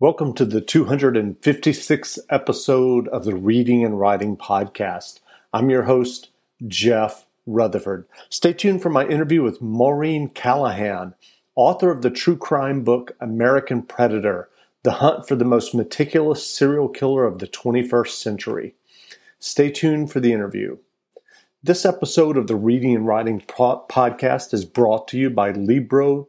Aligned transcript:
Welcome 0.00 0.34
to 0.34 0.44
the 0.44 0.60
256th 0.60 2.18
episode 2.28 3.06
of 3.08 3.24
the 3.24 3.36
Reading 3.36 3.84
and 3.84 4.00
Writing 4.00 4.36
Podcast. 4.36 5.20
I'm 5.52 5.70
your 5.70 5.84
host, 5.84 6.30
Jeff 6.66 7.26
Rutherford. 7.46 8.04
Stay 8.28 8.54
tuned 8.54 8.82
for 8.82 8.90
my 8.90 9.06
interview 9.06 9.44
with 9.44 9.62
Maureen 9.62 10.30
Callahan, 10.30 11.14
author 11.54 11.92
of 11.92 12.02
the 12.02 12.10
true 12.10 12.36
crime 12.36 12.82
book 12.82 13.12
American 13.20 13.82
Predator 13.82 14.48
The 14.82 14.94
Hunt 14.94 15.28
for 15.28 15.36
the 15.36 15.44
Most 15.44 15.76
Meticulous 15.76 16.44
Serial 16.44 16.88
Killer 16.88 17.24
of 17.24 17.38
the 17.38 17.46
21st 17.46 18.20
Century. 18.20 18.74
Stay 19.38 19.70
tuned 19.70 20.10
for 20.10 20.18
the 20.18 20.32
interview. 20.32 20.78
This 21.62 21.86
episode 21.86 22.36
of 22.36 22.48
the 22.48 22.56
Reading 22.56 22.96
and 22.96 23.06
Writing 23.06 23.42
Podcast 23.42 24.52
is 24.52 24.64
brought 24.64 25.06
to 25.08 25.16
you 25.16 25.30
by 25.30 25.52
Libro.fm. 25.52 26.28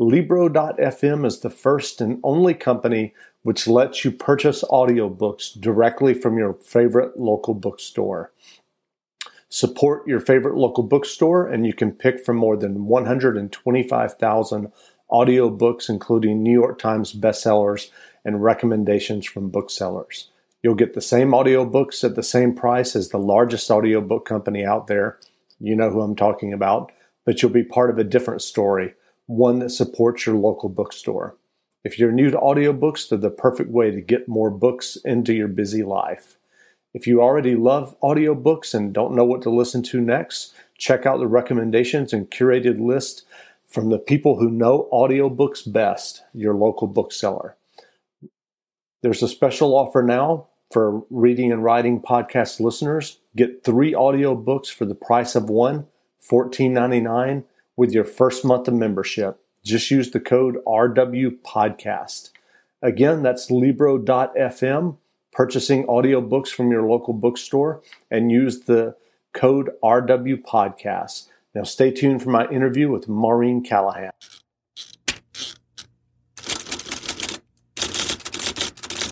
Libro.fm 0.00 1.26
is 1.26 1.40
the 1.40 1.50
first 1.50 2.00
and 2.00 2.20
only 2.24 2.54
company 2.54 3.12
which 3.42 3.68
lets 3.68 4.02
you 4.02 4.10
purchase 4.10 4.64
audiobooks 4.70 5.60
directly 5.60 6.14
from 6.14 6.38
your 6.38 6.54
favorite 6.54 7.20
local 7.20 7.52
bookstore. 7.52 8.32
Support 9.50 10.08
your 10.08 10.20
favorite 10.20 10.56
local 10.56 10.84
bookstore, 10.84 11.46
and 11.46 11.66
you 11.66 11.74
can 11.74 11.92
pick 11.92 12.24
from 12.24 12.38
more 12.38 12.56
than 12.56 12.86
125,000 12.86 14.72
audiobooks, 15.10 15.90
including 15.90 16.42
New 16.42 16.58
York 16.58 16.78
Times 16.78 17.12
bestsellers 17.12 17.90
and 18.24 18.42
recommendations 18.42 19.26
from 19.26 19.50
booksellers. 19.50 20.30
You'll 20.62 20.76
get 20.76 20.94
the 20.94 21.02
same 21.02 21.32
audiobooks 21.32 22.02
at 22.04 22.14
the 22.14 22.22
same 22.22 22.54
price 22.54 22.96
as 22.96 23.10
the 23.10 23.18
largest 23.18 23.70
audiobook 23.70 24.24
company 24.24 24.64
out 24.64 24.86
there. 24.86 25.18
You 25.58 25.76
know 25.76 25.90
who 25.90 26.00
I'm 26.00 26.16
talking 26.16 26.54
about, 26.54 26.90
but 27.26 27.42
you'll 27.42 27.50
be 27.50 27.64
part 27.64 27.90
of 27.90 27.98
a 27.98 28.04
different 28.04 28.40
story 28.40 28.94
one 29.30 29.60
that 29.60 29.70
supports 29.70 30.26
your 30.26 30.34
local 30.34 30.68
bookstore. 30.68 31.36
If 31.84 32.00
you're 32.00 32.10
new 32.10 32.30
to 32.30 32.36
audiobooks, 32.36 33.08
they're 33.08 33.16
the 33.16 33.30
perfect 33.30 33.70
way 33.70 33.92
to 33.92 34.00
get 34.00 34.26
more 34.26 34.50
books 34.50 34.96
into 35.04 35.32
your 35.32 35.46
busy 35.46 35.84
life. 35.84 36.36
If 36.92 37.06
you 37.06 37.22
already 37.22 37.54
love 37.54 37.96
audiobooks 38.02 38.74
and 38.74 38.92
don't 38.92 39.14
know 39.14 39.24
what 39.24 39.42
to 39.42 39.50
listen 39.50 39.84
to 39.84 40.00
next, 40.00 40.52
check 40.76 41.06
out 41.06 41.20
the 41.20 41.28
recommendations 41.28 42.12
and 42.12 42.28
curated 42.28 42.84
list 42.84 43.24
from 43.68 43.90
the 43.90 44.00
people 44.00 44.36
who 44.40 44.50
know 44.50 44.88
audiobooks 44.92 45.72
best, 45.72 46.24
your 46.34 46.54
local 46.54 46.88
bookseller. 46.88 47.56
There's 49.02 49.22
a 49.22 49.28
special 49.28 49.76
offer 49.76 50.02
now 50.02 50.48
for 50.72 51.04
reading 51.08 51.52
and 51.52 51.62
writing 51.62 52.02
podcast 52.02 52.58
listeners. 52.58 53.20
Get 53.36 53.62
three 53.62 53.92
audiobooks 53.92 54.74
for 54.74 54.86
the 54.86 54.96
price 54.96 55.36
of 55.36 55.48
one, 55.48 55.86
$14.99 56.28 57.44
with 57.80 57.92
your 57.92 58.04
first 58.04 58.44
month 58.44 58.68
of 58.68 58.74
membership. 58.74 59.40
Just 59.64 59.90
use 59.90 60.10
the 60.10 60.20
code 60.20 60.56
RW 60.66 61.40
Podcast. 61.40 62.28
Again, 62.82 63.22
that's 63.22 63.50
Libro.fm, 63.50 64.98
purchasing 65.32 65.86
audiobooks 65.86 66.48
from 66.48 66.70
your 66.70 66.82
local 66.82 67.14
bookstore, 67.14 67.80
and 68.10 68.30
use 68.30 68.60
the 68.64 68.96
code 69.32 69.70
RW 69.82 70.42
Podcast. 70.42 71.28
Now, 71.54 71.62
stay 71.62 71.90
tuned 71.90 72.22
for 72.22 72.28
my 72.28 72.46
interview 72.48 72.90
with 72.90 73.08
Maureen 73.08 73.62
Callahan. 73.62 74.10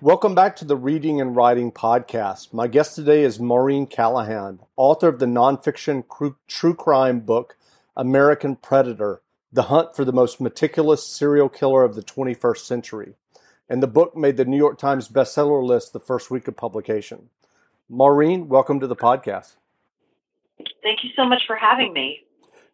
Welcome 0.02 0.34
back 0.34 0.56
to 0.56 0.66
the 0.66 0.76
Reading 0.76 1.22
and 1.22 1.34
Writing 1.34 1.72
Podcast. 1.72 2.52
My 2.52 2.66
guest 2.66 2.96
today 2.96 3.22
is 3.22 3.40
Maureen 3.40 3.86
Callahan, 3.86 4.60
author 4.76 5.08
of 5.08 5.20
the 5.20 5.26
nonfiction 5.26 6.04
true 6.46 6.74
crime 6.74 7.20
book 7.20 7.56
American 7.98 8.54
Predator 8.54 9.22
The 9.52 9.64
Hunt 9.64 9.96
for 9.96 10.04
the 10.04 10.12
Most 10.12 10.40
Meticulous 10.40 11.04
Serial 11.04 11.48
Killer 11.48 11.82
of 11.82 11.96
the 11.96 12.02
21st 12.02 12.58
Century. 12.58 13.14
And 13.68 13.82
the 13.82 13.88
book 13.88 14.16
made 14.16 14.36
the 14.36 14.44
New 14.44 14.56
York 14.56 14.78
Times 14.78 15.08
bestseller 15.08 15.62
list 15.66 15.92
the 15.92 15.98
first 15.98 16.30
week 16.30 16.46
of 16.46 16.56
publication. 16.56 17.28
Maureen, 17.88 18.48
welcome 18.48 18.78
to 18.78 18.86
the 18.86 18.94
podcast. 18.94 19.56
Thank 20.80 21.02
you 21.02 21.10
so 21.16 21.24
much 21.24 21.42
for 21.44 21.56
having 21.56 21.92
me. 21.92 22.20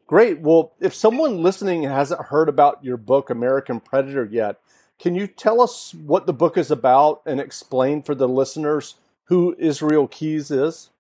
Great. 0.07 0.41
Well, 0.41 0.75
if 0.79 0.95
someone 0.95 1.43
listening 1.43 1.85
hasn't 1.85 2.27
heard 2.27 2.51
about 2.51 2.85
your 2.85 2.99
book, 2.99 3.31
American 3.31 3.81
Predator, 3.81 4.29
yet, 4.31 4.61
can 4.99 5.15
you 5.15 5.27
tell 5.27 5.63
us 5.63 5.95
what 5.95 6.27
the 6.27 6.35
book 6.35 6.59
is 6.59 6.71
about 6.71 7.23
and 7.25 7.41
explain 7.41 8.03
for 8.03 8.15
the 8.15 8.29
listeners 8.29 8.97
who 9.25 9.57
Israel 9.59 10.07
Keyes 10.07 10.51
is? 10.51 10.91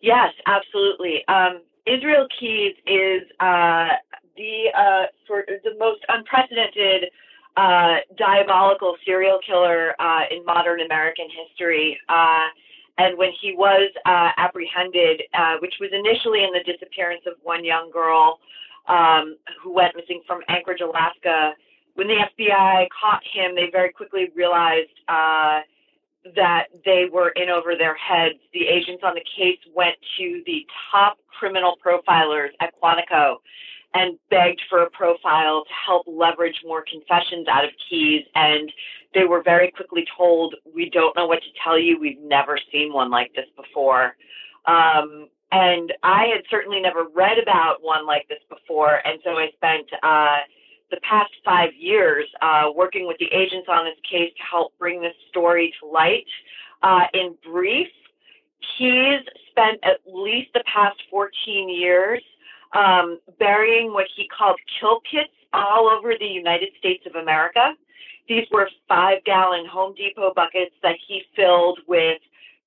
Yes, 0.00 0.30
absolutely. 0.46 1.24
Um, 1.26 1.62
Israel 1.86 2.26
Keyes 2.38 2.74
is 2.86 3.22
uh, 3.40 3.88
the 4.36 4.70
uh, 4.76 5.06
sort 5.26 5.48
of 5.48 5.62
the 5.64 5.76
most 5.78 6.00
unprecedented 6.08 7.10
uh, 7.56 7.96
diabolical 8.16 8.96
serial 9.04 9.38
killer 9.44 9.94
uh, 10.00 10.22
in 10.30 10.44
modern 10.44 10.80
American 10.80 11.26
history. 11.28 11.98
Uh, 12.08 12.46
and 12.98 13.18
when 13.18 13.30
he 13.40 13.54
was 13.54 13.90
uh, 14.06 14.30
apprehended, 14.36 15.22
which 15.60 15.74
was 15.80 15.90
initially 15.92 16.44
in 16.44 16.50
the 16.52 16.62
disappearance 16.70 17.22
of 17.26 17.34
one 17.42 17.64
young 17.64 17.90
girl 17.90 18.38
um, 18.88 19.36
who 19.62 19.72
went 19.72 19.96
missing 19.96 20.22
from 20.26 20.40
Anchorage, 20.48 20.80
Alaska, 20.80 21.52
when 21.94 22.06
the 22.06 22.14
FBI 22.14 22.86
caught 22.88 23.22
him, 23.24 23.54
they 23.54 23.68
very 23.70 23.92
quickly 23.92 24.30
realized 24.34 24.92
that 26.36 26.66
they 26.84 27.06
were 27.10 27.30
in 27.30 27.48
over 27.48 27.76
their 27.76 27.94
heads. 27.94 28.38
The 28.52 28.66
agents 28.66 29.02
on 29.04 29.14
the 29.14 29.24
case 29.36 29.58
went 29.74 29.96
to 30.18 30.42
the 30.46 30.66
top 30.90 31.18
criminal 31.38 31.76
profilers 31.84 32.50
at 32.60 32.72
Quantico 32.80 33.36
and 33.94 34.18
begged 34.30 34.62
for 34.70 34.82
a 34.82 34.90
profile 34.90 35.64
to 35.64 35.70
help 35.86 36.06
leverage 36.06 36.60
more 36.64 36.84
confessions 36.90 37.46
out 37.48 37.64
of 37.64 37.70
Keyes. 37.88 38.24
And 38.34 38.72
they 39.14 39.24
were 39.24 39.42
very 39.42 39.70
quickly 39.70 40.06
told, 40.16 40.54
We 40.74 40.88
don't 40.88 41.14
know 41.16 41.26
what 41.26 41.42
to 41.42 41.48
tell 41.62 41.78
you. 41.78 41.98
We've 41.98 42.20
never 42.20 42.58
seen 42.70 42.92
one 42.92 43.10
like 43.10 43.34
this 43.34 43.46
before. 43.56 44.16
Um, 44.66 45.28
and 45.50 45.92
I 46.02 46.26
had 46.32 46.44
certainly 46.50 46.80
never 46.80 47.04
read 47.14 47.38
about 47.38 47.78
one 47.82 48.06
like 48.06 48.26
this 48.28 48.38
before. 48.48 49.00
And 49.04 49.18
so 49.22 49.32
I 49.32 49.50
spent, 49.54 49.86
uh, 50.02 50.38
the 50.92 51.00
past 51.00 51.32
five 51.44 51.70
years 51.76 52.26
uh, 52.40 52.70
working 52.76 53.06
with 53.08 53.16
the 53.18 53.26
agents 53.34 53.66
on 53.68 53.86
this 53.86 53.98
case 54.08 54.30
to 54.36 54.42
help 54.48 54.78
bring 54.78 55.00
this 55.00 55.16
story 55.28 55.74
to 55.80 55.88
light. 55.88 56.26
Uh, 56.82 57.06
in 57.14 57.34
brief, 57.42 57.88
he's 58.78 59.24
spent 59.50 59.80
at 59.82 59.98
least 60.06 60.50
the 60.54 60.62
past 60.72 61.00
14 61.10 61.68
years 61.68 62.22
um, 62.74 63.18
burying 63.38 63.92
what 63.92 64.06
he 64.14 64.28
called 64.28 64.58
kill 64.78 65.00
kits 65.10 65.32
all 65.52 65.88
over 65.88 66.14
the 66.18 66.26
United 66.26 66.68
States 66.78 67.04
of 67.06 67.14
America. 67.14 67.72
These 68.28 68.46
were 68.52 68.68
five 68.88 69.24
gallon 69.24 69.66
Home 69.66 69.94
Depot 69.94 70.32
buckets 70.34 70.74
that 70.82 70.96
he 71.06 71.22
filled 71.34 71.80
with 71.88 72.20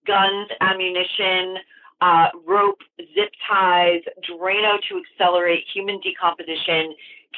guns, 0.05 0.49
ammunition, 0.61 1.57
uh, 2.01 2.27
rope, 2.45 2.79
zip 2.99 3.31
ties, 3.47 4.01
Drano 4.29 4.77
to 4.89 5.01
accelerate 5.01 5.63
human 5.73 5.99
decomposition, 6.01 6.93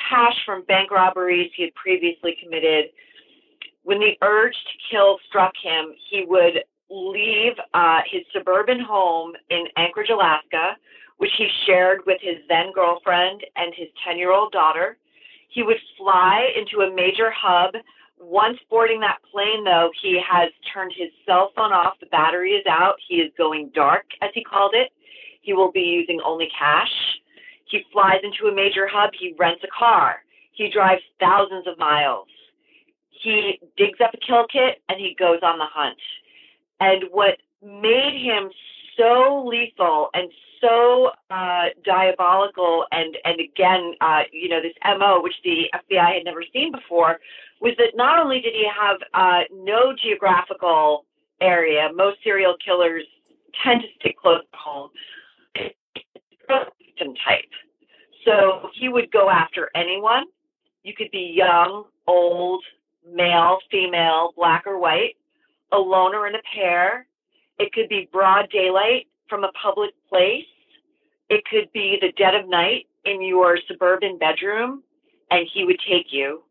cash 0.09 0.35
from 0.45 0.63
bank 0.63 0.91
robberies 0.91 1.51
he 1.55 1.63
had 1.63 1.75
previously 1.75 2.35
committed. 2.41 2.85
When 3.83 3.99
the 3.99 4.17
urge 4.21 4.53
to 4.53 4.77
kill 4.91 5.17
struck 5.27 5.53
him, 5.61 5.93
he 6.09 6.25
would 6.27 6.63
leave 6.89 7.53
uh, 7.73 7.99
his 8.09 8.21
suburban 8.33 8.79
home 8.79 9.33
in 9.49 9.65
Anchorage, 9.77 10.09
Alaska, 10.09 10.75
which 11.17 11.31
he 11.37 11.47
shared 11.65 12.01
with 12.05 12.19
his 12.21 12.37
then 12.47 12.71
girlfriend 12.73 13.41
and 13.55 13.73
his 13.75 13.87
10 14.05 14.17
year 14.17 14.31
old 14.31 14.51
daughter. 14.51 14.97
He 15.49 15.63
would 15.63 15.77
fly 15.97 16.51
into 16.55 16.85
a 16.85 16.93
major 16.93 17.31
hub. 17.31 17.75
Once 18.19 18.57
boarding 18.69 18.99
that 19.01 19.19
plane, 19.31 19.63
though, 19.63 19.89
he 20.01 20.19
has 20.27 20.51
turned 20.73 20.91
his 20.95 21.09
cell 21.25 21.51
phone 21.55 21.71
off. 21.71 21.99
The 21.99 22.07
battery 22.07 22.51
is 22.51 22.65
out. 22.67 22.95
He 23.07 23.15
is 23.15 23.31
going 23.37 23.71
dark, 23.73 24.05
as 24.21 24.29
he 24.33 24.43
called 24.43 24.73
it. 24.75 24.91
He 25.41 25.53
will 25.53 25.71
be 25.71 25.81
using 25.81 26.19
only 26.25 26.49
cash. 26.57 26.91
He 27.69 27.83
flies 27.91 28.19
into 28.23 28.51
a 28.51 28.55
major 28.55 28.87
hub. 28.87 29.11
He 29.19 29.35
rents 29.37 29.63
a 29.63 29.67
car. 29.77 30.17
He 30.53 30.69
drives 30.69 31.01
thousands 31.19 31.67
of 31.67 31.77
miles. 31.77 32.27
He 33.09 33.59
digs 33.77 33.99
up 34.03 34.13
a 34.13 34.17
kill 34.17 34.45
kit 34.51 34.81
and 34.89 34.99
he 34.99 35.15
goes 35.17 35.39
on 35.43 35.57
the 35.57 35.65
hunt. 35.65 35.97
And 36.79 37.05
what 37.11 37.37
made 37.61 38.21
him 38.23 38.49
so 38.97 39.45
lethal 39.47 40.09
and 40.13 40.31
so 40.61 41.11
uh, 41.29 41.65
diabolical 41.85 42.85
and 42.91 43.17
and 43.23 43.39
again 43.39 43.93
uh, 44.01 44.23
you 44.31 44.49
know 44.49 44.61
this 44.61 44.73
mo 44.97 45.21
which 45.21 45.35
the 45.43 45.69
fbi 45.73 46.15
had 46.15 46.25
never 46.25 46.43
seen 46.53 46.71
before 46.71 47.19
was 47.61 47.73
that 47.77 47.91
not 47.95 48.19
only 48.19 48.41
did 48.41 48.53
he 48.53 48.67
have 48.67 48.97
uh, 49.13 49.43
no 49.53 49.93
geographical 49.93 51.05
area 51.41 51.89
most 51.93 52.17
serial 52.23 52.55
killers 52.63 53.03
tend 53.63 53.81
to 53.81 53.87
stick 53.99 54.17
close 54.17 54.41
to 54.51 54.57
home 54.57 54.89
victim 56.97 57.15
type. 57.27 57.51
So 58.25 58.69
he 58.79 58.89
would 58.89 59.11
go 59.11 59.29
after 59.29 59.69
anyone. 59.75 60.25
You 60.83 60.93
could 60.95 61.11
be 61.11 61.33
young, 61.35 61.85
old, 62.07 62.63
male, 63.13 63.59
female, 63.71 64.33
black 64.35 64.65
or 64.67 64.79
white, 64.79 65.15
alone 65.71 66.15
or 66.15 66.27
in 66.27 66.35
a 66.35 66.41
pair. 66.55 67.07
It 67.59 67.73
could 67.73 67.89
be 67.89 68.09
broad 68.11 68.49
daylight 68.51 69.07
from 69.29 69.43
a 69.43 69.51
public 69.63 69.91
place. 70.09 70.45
It 71.29 71.43
could 71.45 71.71
be 71.73 71.97
the 72.01 72.11
dead 72.17 72.35
of 72.35 72.49
night 72.49 72.87
in 73.05 73.23
your 73.23 73.59
suburban 73.67 74.17
bedroom, 74.17 74.83
and 75.31 75.47
he 75.53 75.65
would 75.65 75.79
take 75.89 76.07
you. 76.11 76.43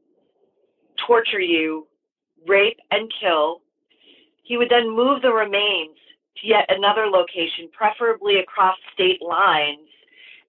torture 1.07 1.41
you, 1.41 1.87
rape, 2.47 2.79
and 2.91 3.13
kill. 3.21 3.63
He 4.45 4.57
would 4.57 4.71
then 4.71 4.95
move 4.95 5.23
the 5.23 5.33
remains 5.33 5.97
to 6.39 6.47
yet 6.49 6.67
another 6.69 7.07
location, 7.07 7.69
preferably 7.73 8.39
across 8.39 8.77
state 8.95 9.23
lines, 9.23 9.89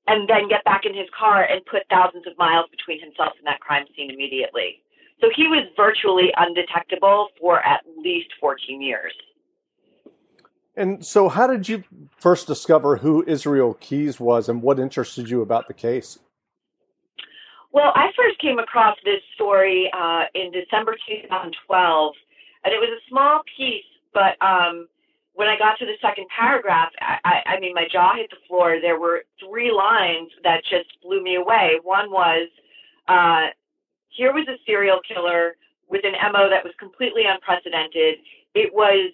and 0.08 0.28
then 0.28 0.48
get 0.48 0.64
back 0.64 0.86
in 0.86 0.96
his 0.96 1.08
car 1.18 1.44
and 1.44 1.66
put 1.66 1.84
thousands 1.90 2.26
of 2.26 2.38
miles 2.38 2.66
between 2.72 3.00
himself 3.00 3.34
and 3.38 3.46
that 3.46 3.60
crime 3.60 3.86
scene 3.96 4.10
immediately. 4.10 4.82
So 5.20 5.28
he 5.36 5.48
was 5.48 5.68
virtually 5.76 6.30
undetectable 6.38 7.30
for 7.40 7.66
at 7.66 7.82
least 7.98 8.30
14 8.40 8.82
years. 8.82 9.14
And 10.76 11.04
so, 11.04 11.28
how 11.28 11.48
did 11.48 11.68
you 11.68 11.84
first 12.20 12.46
discover 12.46 12.98
who 12.98 13.24
Israel 13.26 13.74
Keyes 13.80 14.20
was 14.20 14.48
and 14.48 14.62
what 14.62 14.80
interested 14.80 15.28
you 15.28 15.42
about 15.42 15.68
the 15.68 15.74
case? 15.74 16.20
Well, 17.72 17.92
I 17.96 18.10
first 18.16 18.40
came 18.40 18.60
across 18.60 18.96
this 19.04 19.22
story 19.34 19.90
uh, 19.92 20.26
in 20.36 20.52
December 20.52 20.96
2012, 21.10 22.14
and 22.64 22.74
it 22.74 22.78
was 22.78 22.90
a 22.90 23.02
small 23.10 23.42
piece, 23.58 23.84
but 24.14 24.40
um, 24.46 24.88
when 25.38 25.48
I 25.48 25.56
got 25.56 25.78
to 25.78 25.86
the 25.86 25.94
second 26.02 26.26
paragraph, 26.36 26.90
I, 27.00 27.18
I, 27.24 27.36
I 27.54 27.60
mean, 27.60 27.76
my 27.76 27.86
jaw 27.92 28.16
hit 28.16 28.32
the 28.32 28.42
floor. 28.48 28.80
There 28.82 29.00
were 29.00 29.24
three 29.40 29.72
lines 29.72 30.32
that 30.44 30.64
just 30.68 30.90
blew 31.04 31.22
me 31.22 31.36
away. 31.36 31.78
One 31.84 32.10
was, 32.10 32.50
uh, 33.08 33.54
here 34.10 34.34
was 34.34 34.48
a 34.48 34.58
serial 34.66 35.00
killer 35.08 35.56
with 35.88 36.02
an 36.06 36.14
MO 36.34 36.50
that 36.50 36.64
was 36.64 36.74
completely 36.80 37.26
unprecedented. 37.30 38.18
It 38.56 38.74
was, 38.74 39.14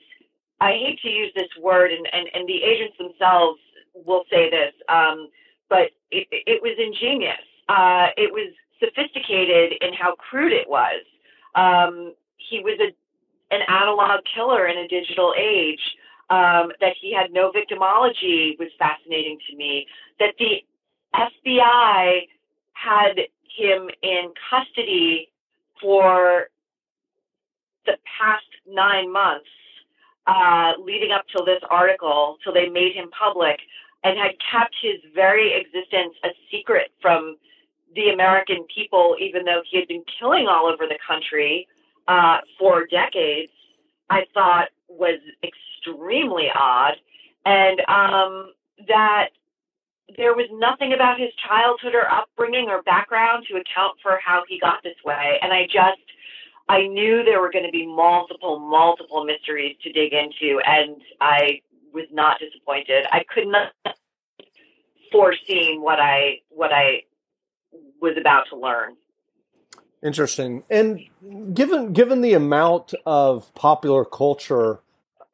I 0.62 0.72
hate 0.72 1.00
to 1.02 1.10
use 1.10 1.34
this 1.36 1.52
word, 1.62 1.92
and, 1.92 2.08
and, 2.14 2.30
and 2.34 2.48
the 2.48 2.64
agents 2.64 2.96
themselves 2.98 3.60
will 3.94 4.24
say 4.32 4.50
this, 4.50 4.72
um, 4.88 5.28
but 5.68 5.92
it, 6.10 6.26
it 6.32 6.62
was 6.64 6.80
ingenious. 6.80 7.44
Uh, 7.68 8.16
it 8.16 8.32
was 8.32 8.48
sophisticated 8.80 9.74
in 9.82 9.92
how 9.92 10.16
crude 10.16 10.54
it 10.54 10.70
was. 10.70 11.04
Um, 11.56 12.14
he 12.38 12.62
was 12.62 12.80
a, 12.80 12.96
an 13.54 13.62
analog 13.68 14.22
killer 14.34 14.68
in 14.68 14.78
a 14.78 14.88
digital 14.88 15.34
age. 15.38 15.82
Um, 16.30 16.72
that 16.80 16.94
he 17.00 17.14
had 17.14 17.32
no 17.32 17.52
victimology 17.52 18.58
was 18.58 18.70
fascinating 18.80 19.38
to 19.50 19.56
me. 19.56 19.86
That 20.20 20.34
the 20.40 20.64
FBI 21.14 22.28
had 22.74 23.20
him 23.56 23.90
in 24.02 24.34
custody 24.50 25.30
for 25.82 26.48
the 27.86 27.98
past 28.20 28.46
nine 28.68 29.12
months, 29.12 29.50
uh, 30.28 30.74
leading 30.80 31.12
up 31.12 31.26
till 31.32 31.46
this 31.46 31.62
article, 31.70 32.38
till 32.44 32.54
they 32.54 32.70
made 32.70 32.94
him 32.96 33.10
public, 33.12 33.60
and 34.04 34.18
had 34.18 34.32
kept 34.40 34.76
his 34.82 35.00
very 35.14 35.54
existence 35.60 36.16
a 36.24 36.30
secret 36.52 36.92
from 37.02 37.38
the 37.96 38.10
American 38.10 38.66
people, 38.74 39.16
even 39.20 39.46
though 39.46 39.62
he 39.70 39.78
had 39.78 39.88
been 39.88 40.04
killing 40.20 40.48
all 40.48 40.66
over 40.66 40.88
the 40.88 40.98
country 41.06 41.68
uh, 42.08 42.38
for 42.58 42.86
decades, 42.86 43.52
I 44.10 44.26
thought 44.34 44.70
was 44.90 45.20
extremely 45.44 45.73
odd. 45.88 46.96
And 47.46 47.80
um, 47.88 48.54
that 48.88 49.30
there 50.18 50.34
was 50.34 50.48
nothing 50.52 50.94
about 50.94 51.20
his 51.20 51.30
childhood 51.48 51.94
or 51.96 52.10
upbringing 52.10 52.70
or 52.70 52.82
background 52.84 53.46
to 53.50 53.56
account 53.56 53.98
for 54.02 54.20
how 54.24 54.44
he 54.48 54.60
got 54.60 54.84
this 54.84 54.96
way. 55.04 55.40
And 55.42 55.52
I 55.52 55.64
just, 55.66 56.02
I 56.70 56.88
knew 56.88 57.24
there 57.24 57.42
were 57.42 57.52
going 57.52 57.66
to 57.66 57.72
be 57.72 57.86
multiple, 57.86 58.60
multiple 58.60 59.26
mysteries 59.26 59.76
to 59.84 59.92
dig 59.92 60.14
into, 60.14 60.62
and 60.66 61.02
I 61.20 61.62
was 61.94 62.06
not 62.12 62.40
disappointed. 62.40 63.06
I 63.12 63.24
could 63.34 63.48
not 63.48 63.72
foreseen 65.12 65.82
what 65.82 66.00
I 66.00 66.40
what 66.50 66.72
I 66.74 67.04
was 68.02 68.16
about 68.20 68.46
to 68.50 68.58
learn. 68.58 68.96
Interesting. 70.04 70.64
And 70.70 71.00
given 71.54 71.94
given 71.94 72.22
the 72.22 72.34
amount 72.34 72.94
of 73.06 73.54
popular 73.56 74.04
culture 74.04 74.80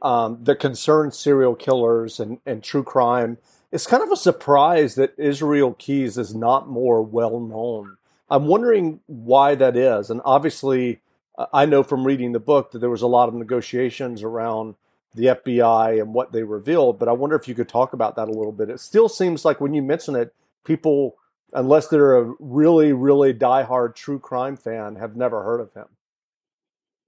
um, 0.01 0.43
that 0.43 0.59
concerns 0.59 1.17
serial 1.17 1.55
killers 1.55 2.19
and, 2.19 2.39
and 2.45 2.63
true 2.63 2.83
crime, 2.83 3.37
it's 3.71 3.87
kind 3.87 4.01
of 4.01 4.11
a 4.11 4.17
surprise 4.17 4.95
that 4.95 5.13
Israel 5.17 5.73
Keyes 5.73 6.17
is 6.17 6.33
not 6.33 6.67
more 6.67 7.01
well 7.01 7.39
known. 7.39 7.97
I'm 8.29 8.45
wondering 8.45 9.01
why 9.07 9.55
that 9.55 9.75
is. 9.75 10.09
And 10.09 10.21
obviously, 10.23 11.01
uh, 11.37 11.47
I 11.53 11.65
know 11.65 11.83
from 11.83 12.05
reading 12.05 12.31
the 12.31 12.39
book 12.39 12.71
that 12.71 12.79
there 12.79 12.89
was 12.89 13.01
a 13.01 13.07
lot 13.07 13.29
of 13.29 13.35
negotiations 13.35 14.23
around 14.23 14.75
the 15.15 15.25
FBI 15.25 15.99
and 15.99 16.13
what 16.13 16.31
they 16.31 16.43
revealed, 16.43 16.99
but 16.99 17.09
I 17.09 17.13
wonder 17.13 17.35
if 17.35 17.47
you 17.47 17.55
could 17.55 17.69
talk 17.69 17.93
about 17.93 18.15
that 18.15 18.27
a 18.27 18.31
little 18.31 18.51
bit. 18.51 18.69
It 18.69 18.79
still 18.79 19.09
seems 19.09 19.43
like 19.43 19.59
when 19.59 19.73
you 19.73 19.81
mention 19.81 20.15
it, 20.15 20.33
people, 20.63 21.15
unless 21.51 21.87
they're 21.87 22.17
a 22.17 22.33
really, 22.39 22.93
really 22.93 23.33
diehard 23.33 23.95
true 23.95 24.19
crime 24.19 24.55
fan, 24.55 24.95
have 24.97 25.15
never 25.15 25.43
heard 25.43 25.61
of 25.61 25.73
him. 25.73 25.87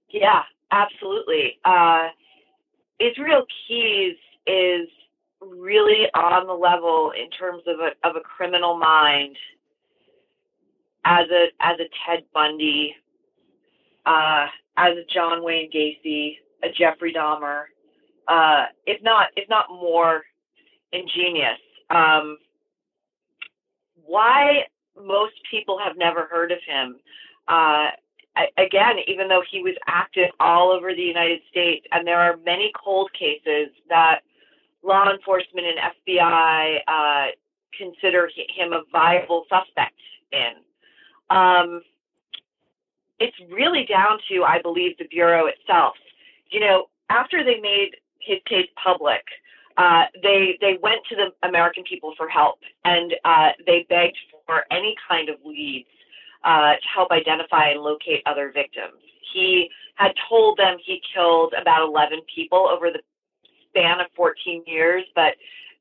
Yeah, 0.08 0.42
absolutely. 0.72 1.58
Uh, 1.64 2.08
Israel 3.02 3.44
Keyes 3.66 4.16
is 4.46 4.88
really 5.40 6.06
on 6.14 6.46
the 6.46 6.52
level 6.52 7.12
in 7.18 7.28
terms 7.30 7.62
of 7.66 7.80
a 7.80 8.08
of 8.08 8.16
a 8.16 8.20
criminal 8.20 8.78
mind 8.78 9.36
as 11.04 11.26
a 11.30 11.46
as 11.60 11.78
a 11.80 11.88
Ted 12.06 12.24
Bundy, 12.32 12.94
uh, 14.06 14.46
as 14.76 14.96
a 14.96 15.04
John 15.12 15.42
Wayne 15.42 15.70
Gacy, 15.70 16.36
a 16.62 16.68
Jeffrey 16.72 17.12
Dahmer, 17.12 17.64
uh, 18.28 18.66
if 18.86 19.02
not 19.02 19.28
if 19.36 19.48
not 19.48 19.66
more 19.70 20.22
ingenious. 20.92 21.58
Um, 21.90 22.38
why 24.04 24.64
most 24.96 25.34
people 25.50 25.78
have 25.82 25.96
never 25.96 26.26
heard 26.30 26.52
of 26.52 26.58
him. 26.66 26.96
Uh, 27.48 27.88
Again, 28.56 28.96
even 29.06 29.28
though 29.28 29.42
he 29.50 29.62
was 29.62 29.74
active 29.86 30.30
all 30.40 30.70
over 30.70 30.94
the 30.94 31.02
United 31.02 31.40
States, 31.50 31.86
and 31.92 32.06
there 32.06 32.18
are 32.18 32.36
many 32.38 32.72
cold 32.82 33.10
cases 33.12 33.68
that 33.90 34.20
law 34.82 35.10
enforcement 35.10 35.66
and 35.66 35.78
FBI 36.18 36.78
uh, 36.88 37.26
consider 37.76 38.30
him 38.56 38.72
a 38.72 38.82
viable 38.90 39.44
suspect 39.48 40.00
in. 40.32 40.52
Um, 41.28 41.82
it's 43.20 43.36
really 43.50 43.84
down 43.84 44.18
to, 44.30 44.44
I 44.44 44.60
believe, 44.60 44.96
the 44.98 45.04
Bureau 45.04 45.46
itself. 45.46 45.94
You 46.50 46.60
know, 46.60 46.86
after 47.10 47.44
they 47.44 47.60
made 47.60 47.90
his 48.18 48.38
case 48.46 48.68
public, 48.82 49.22
uh, 49.76 50.04
they 50.22 50.58
they 50.60 50.78
went 50.82 51.00
to 51.08 51.16
the 51.16 51.46
American 51.46 51.84
people 51.84 52.14
for 52.16 52.28
help, 52.28 52.58
and 52.84 53.14
uh, 53.24 53.50
they 53.66 53.86
begged 53.88 54.18
for 54.46 54.64
any 54.70 54.94
kind 55.08 55.28
of 55.28 55.36
leads 55.44 55.88
uh, 56.44 56.74
to 56.74 56.88
help 56.94 57.10
identify 57.10 57.70
and 57.70 57.80
locate 57.80 58.22
other 58.26 58.50
victims. 58.52 59.00
He 59.32 59.68
had 59.94 60.12
told 60.28 60.58
them 60.58 60.76
he 60.84 61.00
killed 61.14 61.54
about 61.60 61.86
11 61.86 62.20
people 62.34 62.68
over 62.68 62.90
the 62.90 63.00
span 63.68 64.00
of 64.00 64.06
14 64.16 64.64
years, 64.66 65.04
but 65.14 65.34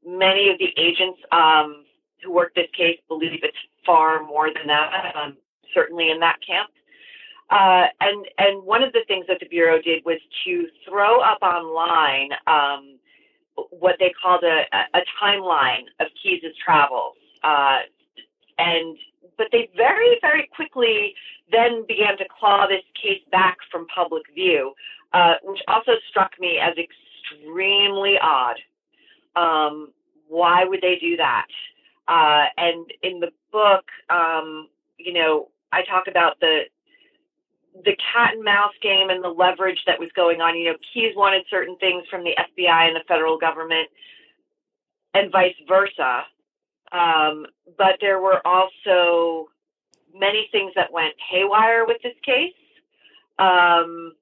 many 0.05 0.49
of 0.49 0.57
the 0.57 0.69
agents 0.77 1.19
um, 1.31 1.85
who 2.23 2.31
work 2.31 2.53
this 2.55 2.67
case 2.77 2.99
believe 3.07 3.39
it's 3.43 3.57
far 3.85 4.23
more 4.23 4.49
than 4.53 4.67
that. 4.67 5.13
Um, 5.15 5.37
certainly 5.73 6.09
in 6.09 6.19
that 6.19 6.37
camp. 6.45 6.69
Uh, 7.49 7.87
and 7.99 8.25
and 8.37 8.63
one 8.63 8.81
of 8.81 8.93
the 8.93 9.01
things 9.07 9.25
that 9.27 9.39
the 9.39 9.45
bureau 9.45 9.81
did 9.81 10.03
was 10.05 10.19
to 10.45 10.67
throw 10.87 11.19
up 11.19 11.39
online 11.41 12.29
um, 12.47 12.97
what 13.71 13.97
they 13.99 14.13
called 14.21 14.43
a, 14.43 14.63
a 14.97 15.01
timeline 15.21 15.83
of 15.99 16.07
Keyes' 16.21 16.43
travels, 16.63 17.15
uh, 17.43 17.79
and 18.57 18.97
but 19.41 19.47
they 19.51 19.71
very 19.75 20.19
very 20.21 20.47
quickly 20.55 21.15
then 21.51 21.83
began 21.87 22.15
to 22.15 22.25
claw 22.39 22.67
this 22.67 22.83
case 22.93 23.23
back 23.31 23.57
from 23.71 23.87
public 23.87 24.21
view, 24.35 24.73
uh, 25.13 25.33
which 25.41 25.59
also 25.67 25.93
struck 26.07 26.31
me 26.39 26.59
as 26.61 26.75
extremely 26.77 28.19
odd. 28.21 28.57
Um, 29.35 29.91
why 30.27 30.63
would 30.63 30.81
they 30.81 30.97
do 31.01 31.17
that? 31.17 31.47
Uh, 32.07 32.45
and 32.55 32.85
in 33.01 33.19
the 33.19 33.31
book, 33.51 33.85
um, 34.11 34.67
you 34.99 35.11
know, 35.11 35.49
I 35.71 35.81
talk 35.89 36.03
about 36.07 36.39
the 36.39 36.61
the 37.73 37.97
cat 38.13 38.35
and 38.35 38.43
mouse 38.43 38.73
game 38.83 39.09
and 39.09 39.23
the 39.23 39.29
leverage 39.29 39.81
that 39.87 39.99
was 39.99 40.09
going 40.15 40.39
on. 40.39 40.55
You 40.55 40.71
know, 40.71 40.77
Keyes 40.93 41.15
wanted 41.15 41.45
certain 41.49 41.77
things 41.77 42.03
from 42.11 42.23
the 42.23 42.35
FBI 42.37 42.87
and 42.87 42.95
the 42.95 43.07
federal 43.07 43.39
government, 43.39 43.89
and 45.15 45.31
vice 45.31 45.55
versa. 45.67 46.25
Um, 46.91 47.45
but 47.77 47.97
there 48.01 48.19
were 48.19 48.45
also 48.45 49.47
many 50.13 50.49
things 50.51 50.73
that 50.75 50.91
went 50.91 51.13
haywire 51.31 51.85
with 51.85 51.97
this 52.03 52.15
case. 52.25 52.53
Um, 53.39 54.13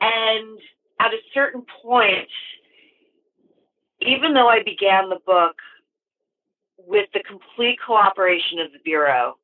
and 0.00 0.58
at 1.00 1.12
a 1.12 1.18
certain 1.34 1.64
point, 1.82 2.28
even 4.00 4.34
though 4.34 4.48
I 4.48 4.62
began 4.62 5.08
the 5.08 5.20
book 5.26 5.56
with 6.78 7.08
the 7.12 7.22
complete 7.28 7.78
cooperation 7.84 8.58
of 8.60 8.72
the 8.72 8.78
Bureau 8.84 9.36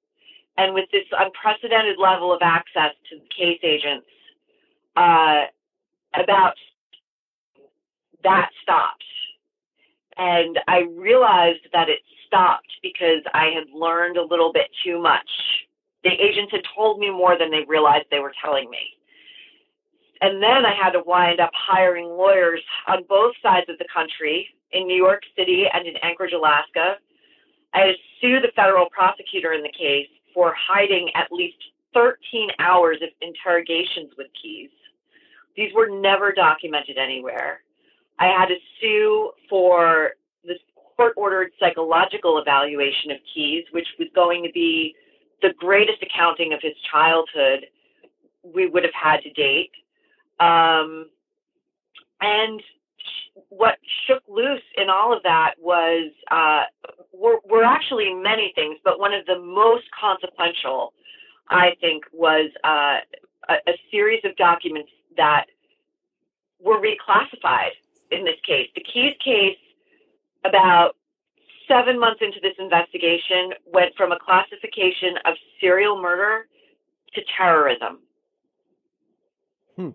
and 0.57 0.75
with 0.75 0.89
this 0.93 1.05
unprecedented 1.19 1.99
level 1.99 2.33
of 2.33 2.41
access 2.43 2.93
to 3.11 3.17
the 3.19 3.27
case 3.35 3.61
agents, 3.63 4.07
uh, 4.97 5.45
about 6.15 6.55
that 8.23 8.51
stopped. 8.63 9.05
And 10.17 10.59
I 10.69 10.81
realized 10.97 11.67
that 11.73 11.89
it 11.89 12.01
stopped 12.27 12.73
because 12.83 13.23
I 13.35 13.47
had 13.55 13.65
learned 13.75 14.17
a 14.17 14.25
little 14.25 14.53
bit 14.53 14.69
too 14.85 15.01
much 15.01 15.29
the 16.05 16.11
agents 16.11 16.53
had 16.53 16.63
told 16.75 16.99
me 16.99 17.11
more 17.11 17.39
than 17.39 17.51
they 17.51 17.65
realized 17.67 18.07
they 18.11 18.19
were 18.19 18.35
telling 18.43 18.69
me. 18.71 18.99
And 20.21 20.43
then 20.43 20.65
I 20.65 20.75
had 20.75 20.91
to 20.91 21.03
wind 21.05 21.41
up 21.41 21.51
hiring 21.55 22.07
lawyers 22.07 22.61
on 22.87 23.05
both 23.09 23.35
sides 23.43 23.69
of 23.69 23.79
the 23.79 23.87
country 23.93 24.49
in 24.73 24.87
New 24.87 24.97
York 24.97 25.23
City 25.37 25.65
and 25.73 25.87
in 25.87 25.97
Anchorage, 26.03 26.33
Alaska. 26.33 26.97
I 27.75 27.79
had 27.79 27.87
to 27.87 27.95
sue 28.21 28.41
the 28.41 28.53
federal 28.55 28.89
prosecutor 28.91 29.53
in 29.53 29.63
the 29.63 29.73
case 29.77 30.09
for 30.35 30.55
hiding 30.57 31.11
at 31.15 31.33
least 31.33 31.57
13 31.95 32.51
hours 32.59 32.99
of 33.03 33.09
interrogations 33.21 34.13
with 34.17 34.29
Keyes. 34.41 34.71
These 35.57 35.73
were 35.75 35.89
never 35.89 36.33
documented 36.33 36.99
anywhere. 36.99 37.63
I 38.19 38.27
had 38.27 38.47
to 38.47 38.57
sue 38.81 39.33
for 39.49 40.13
this 40.45 40.59
court 40.97 41.15
ordered 41.17 41.51
psychological 41.59 42.39
evaluation 42.39 43.11
of 43.11 43.19
Keyes, 43.35 43.65
which 43.73 43.87
was 43.99 44.09
going 44.15 44.45
to 44.45 44.51
be 44.53 44.95
the 45.41 45.53
greatest 45.59 46.03
accounting 46.03 46.53
of 46.53 46.61
his 46.63 46.75
childhood 46.91 47.67
we 48.43 48.67
would 48.67 48.85
have 48.85 48.95
had 48.95 49.23
to 49.23 49.31
date. 49.31 49.71
Um, 50.41 51.09
and 52.21 52.63
what 53.49 53.79
shook 54.07 54.23
loose 54.29 54.63
in 54.77 54.89
all 54.91 55.15
of 55.17 55.23
that 55.23 55.55
was 55.59 56.13
uh, 56.31 56.63
were, 57.13 57.39
were 57.49 57.65
actually 57.65 58.13
many 58.15 58.53
things, 58.55 58.79
but 58.85 58.99
one 58.99 59.13
of 59.13 59.25
the 59.27 59.39
most 59.39 59.85
consequential, 59.99 60.93
I 61.49 61.71
think, 61.81 62.05
was 62.13 62.51
uh, 62.65 62.99
a, 63.49 63.55
a 63.71 63.75
series 63.91 64.21
of 64.25 64.37
documents 64.37 64.91
that 65.17 65.47
were 66.61 66.81
reclassified 66.81 67.73
in 68.13 68.25
this 68.25 68.39
case. 68.47 68.69
The 68.75 68.83
Keyes 68.83 69.17
case, 69.25 69.59
about 70.45 70.97
seven 71.69 71.99
months 71.99 72.21
into 72.21 72.39
this 72.43 72.55
investigation, 72.59 73.55
went 73.73 73.95
from 73.97 74.13
a 74.13 74.19
classification 74.19 75.17
of 75.25 75.35
serial 75.61 76.01
murder 76.01 76.47
to 77.15 77.21
terrorism. 77.37 78.01
Hmm. 79.77 79.91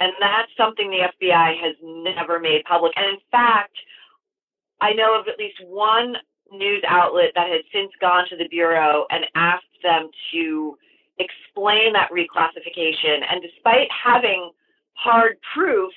And 0.00 0.12
that's 0.20 0.50
something 0.56 0.90
the 0.90 1.08
FBI 1.20 1.60
has 1.60 1.76
never 1.82 2.38
made 2.38 2.64
public. 2.64 2.92
And 2.96 3.06
in 3.06 3.20
fact, 3.30 3.76
I 4.80 4.92
know 4.92 5.18
of 5.18 5.26
at 5.28 5.38
least 5.38 5.58
one 5.66 6.14
news 6.52 6.82
outlet 6.88 7.32
that 7.34 7.48
has 7.48 7.62
since 7.72 7.90
gone 8.00 8.24
to 8.30 8.36
the 8.36 8.48
Bureau 8.48 9.06
and 9.10 9.24
asked 9.34 9.64
them 9.82 10.08
to 10.32 10.76
explain 11.18 11.92
that 11.92 12.10
reclassification. 12.10 13.20
And 13.28 13.42
despite 13.42 13.88
having 13.90 14.50
hard 14.94 15.36
proof, 15.54 15.92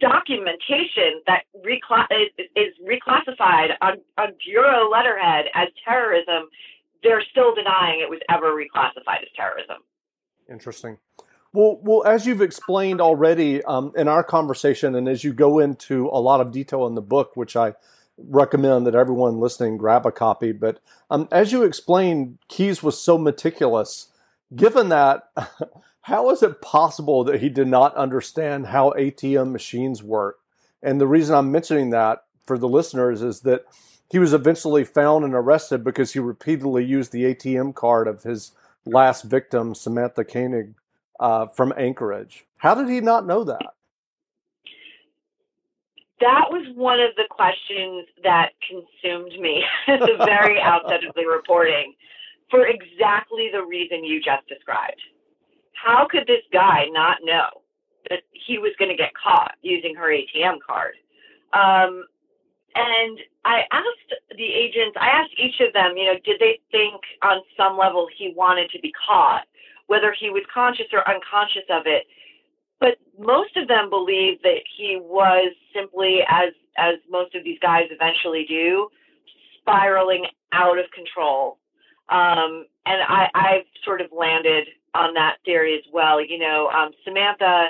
documentation 0.00 1.22
that 1.26 1.42
recla- 1.64 2.06
is, 2.56 2.74
reclassified 2.82 3.70
on, 3.80 3.98
on 4.18 4.28
Bureau 4.44 4.88
letterhead 4.90 5.46
as 5.54 5.68
terrorism, 5.84 6.48
they're 7.02 7.22
still 7.30 7.54
denying 7.54 8.00
it 8.00 8.10
was 8.10 8.20
ever 8.28 8.52
reclassified 8.52 9.22
as 9.22 9.28
terrorism. 9.36 9.78
Interesting. 10.48 10.98
Well, 11.52 11.80
well, 11.82 12.04
as 12.06 12.26
you've 12.26 12.42
explained 12.42 13.00
already 13.00 13.62
um, 13.64 13.92
in 13.96 14.06
our 14.06 14.22
conversation, 14.22 14.94
and 14.94 15.08
as 15.08 15.24
you 15.24 15.32
go 15.32 15.58
into 15.58 16.08
a 16.08 16.20
lot 16.20 16.40
of 16.40 16.52
detail 16.52 16.86
in 16.86 16.94
the 16.94 17.02
book, 17.02 17.32
which 17.34 17.56
I 17.56 17.74
recommend 18.28 18.86
that 18.86 18.94
everyone 18.94 19.40
listening 19.40 19.76
grab 19.76 20.06
a 20.06 20.12
copy. 20.12 20.52
But 20.52 20.80
um, 21.10 21.28
as 21.32 21.52
you 21.52 21.64
explained, 21.64 22.38
Keyes 22.48 22.82
was 22.82 23.00
so 23.00 23.18
meticulous. 23.18 24.08
Given 24.54 24.90
that, 24.90 25.30
how 26.02 26.30
is 26.30 26.42
it 26.42 26.62
possible 26.62 27.24
that 27.24 27.40
he 27.40 27.48
did 27.48 27.68
not 27.68 27.94
understand 27.94 28.66
how 28.66 28.90
ATM 28.90 29.52
machines 29.52 30.02
work? 30.02 30.38
And 30.82 31.00
the 31.00 31.06
reason 31.06 31.34
I'm 31.34 31.52
mentioning 31.52 31.90
that 31.90 32.24
for 32.46 32.56
the 32.56 32.68
listeners 32.68 33.22
is 33.22 33.40
that 33.40 33.64
he 34.10 34.18
was 34.18 34.32
eventually 34.32 34.84
found 34.84 35.24
and 35.24 35.34
arrested 35.34 35.84
because 35.84 36.12
he 36.12 36.18
repeatedly 36.18 36.84
used 36.84 37.12
the 37.12 37.24
ATM 37.24 37.74
card 37.74 38.08
of 38.08 38.22
his 38.22 38.52
last 38.84 39.22
victim, 39.22 39.74
Samantha 39.74 40.24
Koenig, 40.24 40.74
uh, 41.20 41.46
from 41.46 41.72
Anchorage. 41.76 42.46
How 42.56 42.74
did 42.74 42.88
he 42.88 43.00
not 43.00 43.26
know 43.26 43.44
that? 43.44 43.74
That 46.20 46.46
was 46.50 46.66
one 46.74 47.00
of 47.00 47.14
the 47.16 47.24
questions 47.30 48.06
that 48.22 48.50
consumed 48.68 49.40
me 49.40 49.62
at 49.88 50.00
the 50.00 50.22
very 50.24 50.60
outset 50.60 51.04
of 51.04 51.14
the 51.14 51.26
reporting 51.26 51.94
for 52.50 52.66
exactly 52.66 53.48
the 53.52 53.62
reason 53.62 54.04
you 54.04 54.20
just 54.20 54.46
described. 54.48 55.00
How 55.82 56.06
could 56.10 56.26
this 56.26 56.44
guy 56.52 56.86
not 56.90 57.18
know 57.22 57.62
that 58.08 58.20
he 58.32 58.58
was 58.58 58.72
going 58.78 58.90
to 58.90 58.96
get 58.96 59.12
caught 59.14 59.54
using 59.62 59.94
her 59.94 60.08
ATM 60.08 60.58
card? 60.66 60.94
Um, 61.52 62.04
and 62.74 63.18
I 63.44 63.62
asked 63.72 64.14
the 64.36 64.44
agents, 64.44 64.96
I 65.00 65.08
asked 65.08 65.32
each 65.36 65.60
of 65.60 65.72
them, 65.72 65.96
you 65.96 66.06
know, 66.06 66.18
did 66.24 66.38
they 66.38 66.60
think 66.70 67.00
on 67.22 67.42
some 67.56 67.76
level 67.76 68.06
he 68.16 68.32
wanted 68.36 68.70
to 68.70 68.80
be 68.80 68.92
caught? 69.06 69.46
whether 69.90 70.14
he 70.16 70.30
was 70.30 70.44
conscious 70.54 70.86
or 70.92 71.02
unconscious 71.10 71.66
of 71.68 71.82
it. 71.84 72.06
But 72.78 72.94
most 73.18 73.56
of 73.56 73.66
them 73.66 73.90
believe 73.90 74.40
that 74.42 74.62
he 74.78 74.96
was 75.02 75.52
simply, 75.74 76.20
as 76.30 76.54
as 76.78 76.94
most 77.10 77.34
of 77.34 77.42
these 77.42 77.58
guys 77.60 77.90
eventually 77.90 78.46
do, 78.48 78.88
spiraling 79.58 80.26
out 80.52 80.78
of 80.78 80.84
control. 80.94 81.58
Um, 82.08 82.66
and 82.86 83.02
I, 83.02 83.28
I've 83.34 83.66
sort 83.84 84.00
of 84.00 84.12
landed 84.16 84.68
on 84.94 85.14
that 85.14 85.36
theory 85.44 85.74
as 85.74 85.84
well. 85.92 86.24
You 86.24 86.38
know, 86.38 86.68
um, 86.68 86.90
Samantha 87.04 87.68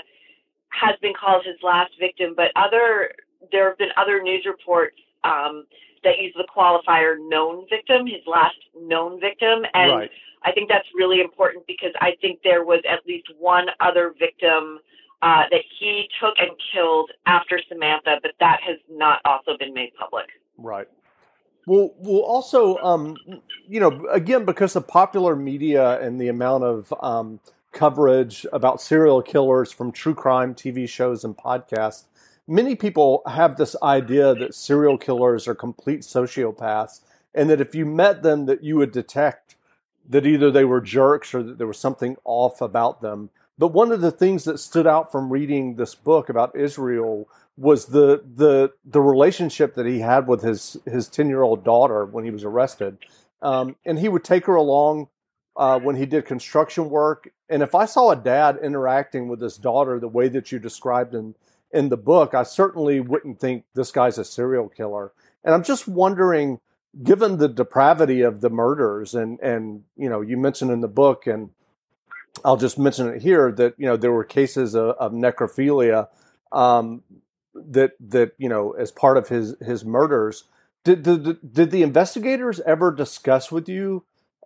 has 0.70 0.96
been 1.02 1.12
called 1.18 1.44
his 1.44 1.56
last 1.62 1.92
victim, 1.98 2.34
but 2.36 2.52
other 2.56 3.12
there 3.52 3.68
have 3.68 3.78
been 3.78 3.90
other 3.96 4.22
news 4.22 4.44
reports 4.46 4.96
um, 5.24 5.64
that 6.04 6.18
use 6.18 6.34
the 6.36 6.46
qualifier 6.54 7.16
known 7.18 7.66
victim, 7.68 8.06
his 8.06 8.22
last 8.26 8.56
known 8.80 9.20
victim, 9.20 9.64
and 9.74 9.92
right. 9.92 10.10
I 10.42 10.52
think 10.52 10.68
that's 10.68 10.88
really 10.94 11.20
important 11.20 11.66
because 11.66 11.92
I 12.00 12.12
think 12.20 12.40
there 12.42 12.64
was 12.64 12.82
at 12.88 13.00
least 13.06 13.28
one 13.38 13.66
other 13.80 14.14
victim 14.18 14.78
uh, 15.22 15.44
that 15.50 15.62
he 15.78 16.08
took 16.20 16.34
and 16.38 16.50
killed 16.72 17.10
after 17.26 17.60
Samantha, 17.68 18.16
but 18.22 18.32
that 18.40 18.60
has 18.66 18.78
not 18.90 19.20
also 19.24 19.56
been 19.58 19.74
made 19.74 19.90
public. 19.98 20.26
Right. 20.56 20.88
Well, 21.70 21.94
well, 21.98 22.22
also, 22.22 22.78
um, 22.78 23.16
you 23.68 23.78
know, 23.78 24.04
again, 24.10 24.44
because 24.44 24.74
of 24.74 24.88
popular 24.88 25.36
media 25.36 26.00
and 26.00 26.20
the 26.20 26.26
amount 26.26 26.64
of 26.64 26.92
um, 27.00 27.38
coverage 27.70 28.44
about 28.52 28.80
serial 28.80 29.22
killers 29.22 29.70
from 29.70 29.92
true 29.92 30.16
crime 30.16 30.56
TV 30.56 30.88
shows 30.88 31.22
and 31.22 31.36
podcasts, 31.36 32.06
many 32.48 32.74
people 32.74 33.22
have 33.24 33.56
this 33.56 33.76
idea 33.84 34.34
that 34.34 34.52
serial 34.52 34.98
killers 34.98 35.46
are 35.46 35.54
complete 35.54 36.00
sociopaths, 36.00 37.02
and 37.36 37.48
that 37.48 37.60
if 37.60 37.72
you 37.72 37.86
met 37.86 38.24
them, 38.24 38.46
that 38.46 38.64
you 38.64 38.74
would 38.74 38.90
detect 38.90 39.54
that 40.08 40.26
either 40.26 40.50
they 40.50 40.64
were 40.64 40.80
jerks 40.80 41.32
or 41.32 41.44
that 41.44 41.58
there 41.58 41.68
was 41.68 41.78
something 41.78 42.16
off 42.24 42.60
about 42.60 43.00
them. 43.00 43.30
But 43.56 43.68
one 43.68 43.92
of 43.92 44.00
the 44.00 44.10
things 44.10 44.42
that 44.42 44.58
stood 44.58 44.88
out 44.88 45.12
from 45.12 45.32
reading 45.32 45.76
this 45.76 45.94
book 45.94 46.28
about 46.28 46.56
Israel 46.56 47.28
was 47.57 47.87
the 47.87 48.23
the 48.37 48.73
the 48.85 49.00
relationship 49.00 49.75
that 49.75 49.87
he 49.87 50.00
had 50.00 50.26
with 50.26 50.42
his 50.42 50.76
his 50.87 51.09
ten 51.09 51.28
year 51.28 51.42
old 51.42 51.64
daughter 51.64 52.04
when 52.04 52.25
he 52.25 52.30
was 52.30 52.45
arrested, 52.45 52.99
um, 53.42 53.76
and 53.85 53.99
he 53.99 54.09
would 54.09 54.25
take 54.25 54.47
her 54.47 54.54
along 54.54 55.09
uh, 55.57 55.78
when 55.78 55.97
he 55.97 56.07
did 56.07 56.25
construction 56.25 56.88
work. 56.88 57.30
And 57.49 57.62
if 57.62 57.75
I 57.75 57.85
saw 57.85 58.11
a 58.11 58.16
dad 58.16 58.59
interacting 58.62 59.28
with 59.28 59.40
his 59.40 59.57
daughter 59.57 59.99
the 59.99 60.09
way 60.09 60.28
that 60.28 60.52
you 60.52 60.59
described 60.59 61.14
in 61.14 61.35
in 61.73 61.88
the 61.88 61.97
book, 61.97 62.35
I 62.35 62.42
certainly 62.42 63.00
wouldn't 63.00 63.40
think 63.40 63.64
this 63.75 63.92
guy's 63.92 64.19
a 64.19 64.25
serial 64.25 64.69
killer. 64.69 65.12
And 65.45 65.54
I'm 65.54 65.62
just 65.64 65.87
wondering 65.87 66.61
given 67.02 67.37
the 67.37 67.49
depravity 67.49 68.23
of 68.23 68.40
the 68.40 68.50
murders 68.50 69.14
and 69.14 69.38
and 69.40 69.85
you 69.97 70.09
know 70.09 70.21
you 70.21 70.37
mentioned 70.37 70.71
in 70.71 70.80
the 70.80 70.88
book 70.88 71.26
and 71.26 71.50
I'll 72.45 72.57
just 72.57 72.78
mention 72.78 73.09
it 73.09 73.23
here 73.23 73.52
that 73.52 73.75
you 73.78 73.87
know 73.87 73.97
there 73.97 74.12
were 74.12 74.25
cases 74.25 74.75
of, 74.75 74.97
of 74.97 75.12
necrophilia 75.12 76.09
um, 76.52 77.02
that 77.54 77.92
that 78.00 78.33
you 78.38 78.49
know 78.49 78.73
as 78.73 78.90
part 78.90 79.16
of 79.16 79.28
his 79.28 79.57
his 79.61 79.85
murders. 79.85 80.45
Did, 80.83 81.02
did 81.02 81.52
did 81.52 81.71
the 81.71 81.83
investigators 81.83 82.61
ever 82.61 82.90
discuss 82.92 83.52
with 83.52 83.69
you 83.69 84.04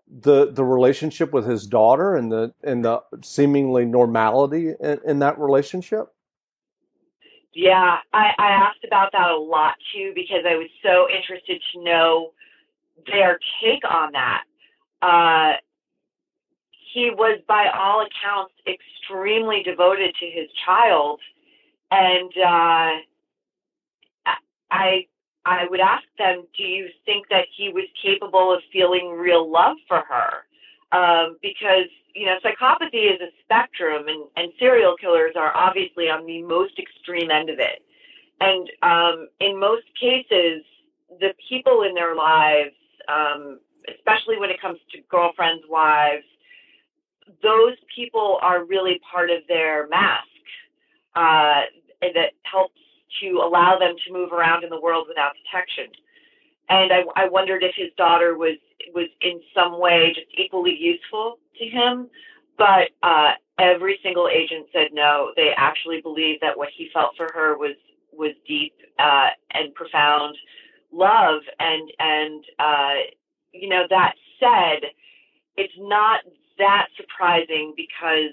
the 0.08 0.50
the 0.52 0.64
relationship 0.64 1.32
with 1.32 1.46
his 1.46 1.66
daughter 1.66 2.16
and 2.16 2.30
the 2.30 2.52
and 2.62 2.84
the 2.84 3.02
seemingly 3.22 3.84
normality 3.84 4.72
in, 4.80 5.00
in 5.04 5.18
that 5.20 5.38
relationship? 5.38 6.12
Yeah, 7.54 7.98
I, 8.12 8.30
I 8.36 8.48
asked 8.48 8.84
about 8.84 9.12
that 9.12 9.30
a 9.30 9.36
lot 9.36 9.74
too 9.94 10.12
because 10.14 10.44
I 10.44 10.56
was 10.56 10.68
so 10.82 11.06
interested 11.08 11.62
to 11.72 11.84
know 11.84 12.32
their 13.06 13.38
take 13.62 13.84
on 13.88 14.12
that. 14.12 14.42
Uh, 15.00 15.58
he 16.92 17.10
was, 17.10 17.40
by 17.48 17.66
all 17.74 18.06
accounts, 18.06 18.54
extremely 18.66 19.62
devoted 19.62 20.14
to 20.20 20.26
his 20.26 20.48
child, 20.64 21.20
and 21.94 22.32
uh, 22.38 22.90
I 24.70 25.06
I 25.46 25.66
would 25.68 25.80
ask 25.80 26.04
them, 26.18 26.46
do 26.56 26.64
you 26.64 26.88
think 27.04 27.28
that 27.28 27.46
he 27.54 27.68
was 27.68 27.84
capable 28.02 28.52
of 28.52 28.62
feeling 28.72 29.10
real 29.10 29.50
love 29.50 29.76
for 29.86 30.02
her? 30.08 30.98
Um, 30.98 31.36
because 31.42 31.90
you 32.14 32.26
know, 32.26 32.36
psychopathy 32.44 33.12
is 33.12 33.20
a 33.20 33.30
spectrum, 33.42 34.06
and, 34.08 34.24
and 34.36 34.52
serial 34.58 34.96
killers 34.96 35.34
are 35.36 35.54
obviously 35.56 36.04
on 36.04 36.26
the 36.26 36.42
most 36.42 36.78
extreme 36.78 37.30
end 37.30 37.50
of 37.50 37.58
it. 37.58 37.82
And 38.40 38.70
um, 38.82 39.28
in 39.40 39.58
most 39.58 39.86
cases, 40.00 40.64
the 41.20 41.34
people 41.48 41.82
in 41.82 41.94
their 41.94 42.14
lives, 42.14 42.74
um, 43.08 43.60
especially 43.88 44.38
when 44.38 44.50
it 44.50 44.60
comes 44.60 44.78
to 44.92 44.98
girlfriends, 45.08 45.64
wives, 45.68 46.24
those 47.42 47.76
people 47.94 48.38
are 48.42 48.64
really 48.64 49.00
part 49.12 49.30
of 49.30 49.42
their 49.48 49.88
mask 49.88 50.28
uh, 51.14 51.62
that 52.14 52.32
helps 52.42 52.80
to 53.22 53.40
allow 53.42 53.78
them 53.78 53.94
to 54.06 54.12
move 54.12 54.32
around 54.32 54.64
in 54.64 54.70
the 54.70 54.80
world 54.80 55.06
without 55.08 55.32
detection. 55.44 55.86
And 56.68 56.92
I, 56.92 57.02
I 57.16 57.28
wondered 57.28 57.62
if 57.62 57.74
his 57.76 57.90
daughter 57.96 58.36
was 58.36 58.56
was 58.94 59.08
in 59.20 59.40
some 59.54 59.80
way 59.80 60.12
just 60.14 60.28
equally 60.38 60.76
useful 60.78 61.38
to 61.58 61.64
him. 61.64 62.08
But 62.56 62.90
uh, 63.02 63.32
every 63.58 63.98
single 64.02 64.28
agent 64.28 64.66
said 64.72 64.88
no. 64.92 65.32
They 65.36 65.50
actually 65.56 66.00
believed 66.00 66.40
that 66.42 66.56
what 66.56 66.68
he 66.76 66.88
felt 66.92 67.12
for 67.16 67.28
her 67.34 67.56
was 67.56 67.76
was 68.12 68.32
deep 68.46 68.74
uh, 68.98 69.28
and 69.52 69.74
profound 69.74 70.36
love. 70.92 71.40
And 71.58 71.90
and 71.98 72.44
uh, 72.58 72.94
you 73.52 73.68
know 73.68 73.84
that 73.90 74.14
said, 74.40 74.88
it's 75.56 75.74
not 75.78 76.20
that 76.58 76.86
surprising 76.96 77.74
because 77.76 78.32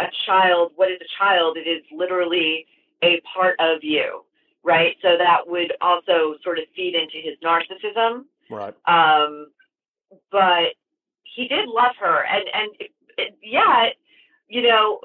a 0.00 0.10
child, 0.26 0.72
what 0.76 0.90
is 0.90 0.98
a 1.00 1.10
child? 1.18 1.56
It 1.56 1.68
is 1.68 1.82
literally 1.92 2.66
a 3.02 3.20
part 3.34 3.56
of 3.60 3.78
you, 3.82 4.24
right? 4.64 4.96
So 5.02 5.16
that 5.18 5.46
would 5.46 5.72
also 5.80 6.34
sort 6.42 6.58
of 6.58 6.64
feed 6.74 6.94
into 6.94 7.18
his 7.22 7.36
narcissism. 7.44 8.24
Right. 8.50 8.74
Um, 8.86 9.48
but 10.32 10.74
he 11.22 11.46
did 11.46 11.68
love 11.68 11.94
her, 12.00 12.24
and 12.24 12.44
and 12.52 12.70
it, 12.80 12.90
it, 13.16 13.38
yet, 13.42 13.94
you 14.48 14.62
know, 14.62 15.00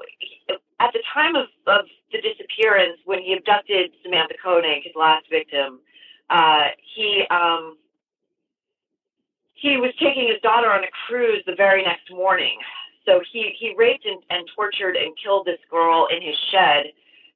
at 0.80 0.92
the 0.92 1.02
time 1.14 1.36
of 1.36 1.46
of 1.66 1.84
the 2.12 2.18
disappearance, 2.20 2.98
when 3.04 3.20
he 3.20 3.34
abducted 3.34 3.92
Samantha 4.02 4.34
Koenig, 4.42 4.82
his 4.84 4.94
last 4.96 5.26
victim, 5.30 5.80
uh, 6.30 6.68
he 6.94 7.24
um, 7.30 7.76
he 9.54 9.76
was 9.76 9.92
taking 10.00 10.28
his 10.28 10.40
daughter 10.42 10.70
on 10.70 10.84
a 10.84 10.90
cruise 11.06 11.42
the 11.46 11.54
very 11.56 11.82
next 11.82 12.10
morning. 12.10 12.58
So 13.06 13.20
he, 13.32 13.54
he 13.58 13.74
raped 13.76 14.04
and, 14.04 14.22
and 14.30 14.48
tortured 14.54 14.96
and 14.96 15.16
killed 15.22 15.46
this 15.46 15.60
girl 15.70 16.08
in 16.14 16.20
his 16.20 16.36
shed, 16.50 16.86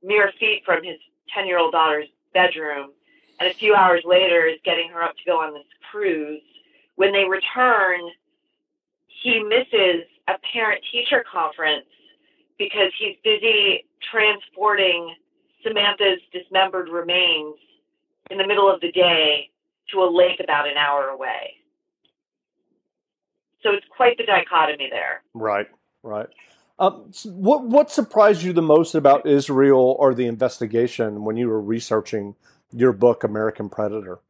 mere 0.03 0.33
feet 0.39 0.63
from 0.65 0.83
his 0.83 0.99
10 1.35 1.47
year 1.47 1.59
old 1.59 1.73
daughter's 1.73 2.09
bedroom. 2.35 2.91
And 3.39 3.51
a 3.51 3.55
few 3.55 3.75
hours 3.75 4.03
later 4.05 4.47
is 4.47 4.59
getting 4.65 4.91
her 4.91 5.03
up 5.03 5.17
to 5.17 5.25
go 5.25 5.41
on 5.41 5.55
this 5.55 5.65
cruise. 5.91 6.43
When 6.97 7.13
they 7.13 7.25
return, 7.25 8.01
he 9.07 9.43
misses 9.43 10.05
a 10.29 10.35
parent 10.53 10.83
teacher 10.93 11.25
conference 11.31 11.87
because 12.59 12.93
he's 12.99 13.17
busy 13.25 13.87
transporting 14.11 15.15
Samantha's 15.63 16.21
dismembered 16.33 16.89
remains 16.89 17.57
in 18.31 18.39
the 18.39 18.47
middle 18.47 18.73
of 18.73 18.81
the 18.81 18.93
day 18.93 19.51
to 19.93 20.03
a 20.03 20.09
lake 20.11 20.41
about 20.43 20.69
an 20.69 20.77
hour 20.77 21.09
away. 21.09 21.60
So 23.63 23.71
it's 23.71 23.87
quite 23.95 24.17
the 24.17 24.25
dichotomy 24.25 24.89
there. 24.91 25.23
Right, 25.35 25.67
right. 26.03 26.29
Um, 26.79 27.11
what 27.25 27.65
what 27.65 27.91
surprised 27.91 28.43
you 28.43 28.55
the 28.55 28.63
most 28.63 28.95
about 28.95 29.27
Israel 29.27 29.97
or 29.99 30.15
the 30.15 30.27
investigation 30.27 31.25
when 31.25 31.37
you 31.37 31.49
were 31.49 31.61
researching 31.61 32.37
your 32.73 32.93
book, 32.93 33.23
American 33.23 33.69
Predator? 33.69 34.21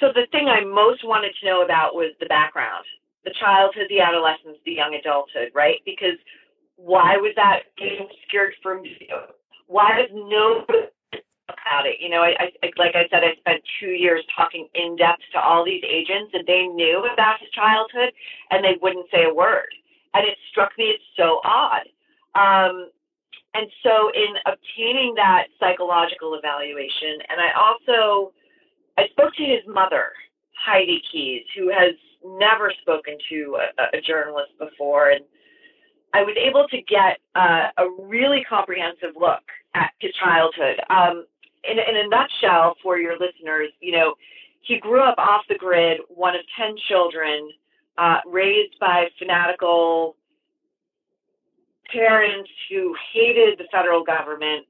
So 0.00 0.08
the 0.14 0.26
thing 0.32 0.48
I 0.48 0.64
most 0.64 1.06
wanted 1.06 1.32
to 1.40 1.46
know 1.46 1.62
about 1.62 1.94
was 1.94 2.12
the 2.18 2.26
background, 2.26 2.84
the 3.24 3.34
childhood, 3.38 3.86
the 3.88 4.00
adolescence, 4.00 4.58
the 4.64 4.72
young 4.72 4.98
adulthood, 4.98 5.50
right? 5.54 5.78
Because 5.84 6.18
why 6.76 7.16
was 7.16 7.32
that 7.36 7.74
being 7.76 8.06
obscured 8.10 8.54
from 8.62 8.84
you? 8.84 9.14
Why 9.66 10.00
was 10.00 10.10
no 10.12 10.64
about 11.48 11.86
it. 11.86 11.96
You 12.00 12.08
know, 12.08 12.22
I, 12.22 12.36
I 12.62 12.70
like 12.76 12.94
I 12.94 13.08
said, 13.10 13.24
I 13.24 13.34
spent 13.40 13.62
two 13.80 13.90
years 13.90 14.24
talking 14.36 14.68
in 14.74 14.96
depth 14.96 15.22
to 15.32 15.40
all 15.40 15.64
these 15.64 15.82
agents, 15.84 16.30
and 16.34 16.46
they 16.46 16.66
knew 16.66 17.06
about 17.12 17.40
his 17.40 17.50
childhood, 17.50 18.12
and 18.50 18.64
they 18.64 18.76
wouldn't 18.80 19.06
say 19.10 19.24
a 19.24 19.34
word. 19.34 19.68
And 20.14 20.26
it 20.26 20.36
struck 20.50 20.72
me 20.78 20.90
as 20.90 21.00
so 21.16 21.40
odd. 21.44 21.88
Um, 22.34 22.90
and 23.54 23.66
so, 23.82 24.10
in 24.14 24.36
obtaining 24.46 25.14
that 25.16 25.48
psychological 25.58 26.34
evaluation, 26.34 27.24
and 27.28 27.40
I 27.40 27.50
also 27.56 28.32
I 28.96 29.08
spoke 29.10 29.34
to 29.34 29.44
his 29.44 29.62
mother, 29.66 30.12
Heidi 30.52 31.02
Keyes, 31.10 31.44
who 31.56 31.70
has 31.70 31.94
never 32.24 32.72
spoken 32.82 33.16
to 33.30 33.58
a, 33.78 33.96
a 33.96 34.00
journalist 34.00 34.52
before, 34.58 35.10
and 35.10 35.24
I 36.14 36.22
was 36.22 36.36
able 36.36 36.66
to 36.68 36.76
get 36.82 37.20
uh, 37.34 37.68
a 37.76 37.88
really 38.06 38.44
comprehensive 38.48 39.14
look 39.18 39.44
at 39.74 39.90
his 40.00 40.12
childhood. 40.14 40.80
Um, 40.90 41.26
in, 41.64 41.78
in 41.78 41.96
a 41.96 42.08
nutshell, 42.08 42.76
for 42.82 42.98
your 42.98 43.14
listeners, 43.18 43.70
you 43.80 43.92
know, 43.92 44.14
he 44.62 44.78
grew 44.78 45.02
up 45.02 45.18
off 45.18 45.42
the 45.48 45.54
grid, 45.56 46.00
one 46.08 46.34
of 46.34 46.42
10 46.58 46.76
children, 46.88 47.50
uh, 47.96 48.18
raised 48.26 48.78
by 48.78 49.08
fanatical 49.18 50.16
parents 51.92 52.50
who 52.70 52.94
hated 53.12 53.58
the 53.58 53.64
federal 53.72 54.04
government. 54.04 54.66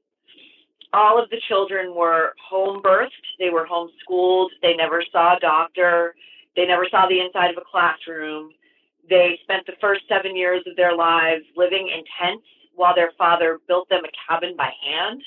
All 0.93 1.21
of 1.21 1.29
the 1.29 1.41
children 1.47 1.93
were 1.93 2.33
home 2.49 2.81
birthed, 2.81 3.09
they 3.37 3.49
were 3.49 3.67
homeschooled, 3.67 4.49
they 4.61 4.75
never 4.75 5.03
saw 5.11 5.37
a 5.37 5.39
doctor, 5.39 6.15
they 6.55 6.65
never 6.65 6.87
saw 6.89 7.07
the 7.07 7.19
inside 7.19 7.51
of 7.51 7.57
a 7.57 7.65
classroom. 7.69 8.51
They 9.07 9.39
spent 9.43 9.65
the 9.65 9.73
first 9.79 10.01
seven 10.07 10.35
years 10.35 10.63
of 10.65 10.75
their 10.75 10.95
lives 10.95 11.43
living 11.55 11.89
in 11.89 12.03
tents 12.19 12.45
while 12.75 12.95
their 12.95 13.11
father 13.17 13.59
built 13.67 13.89
them 13.89 14.03
a 14.05 14.09
cabin 14.27 14.55
by 14.57 14.71
hand 14.83 15.21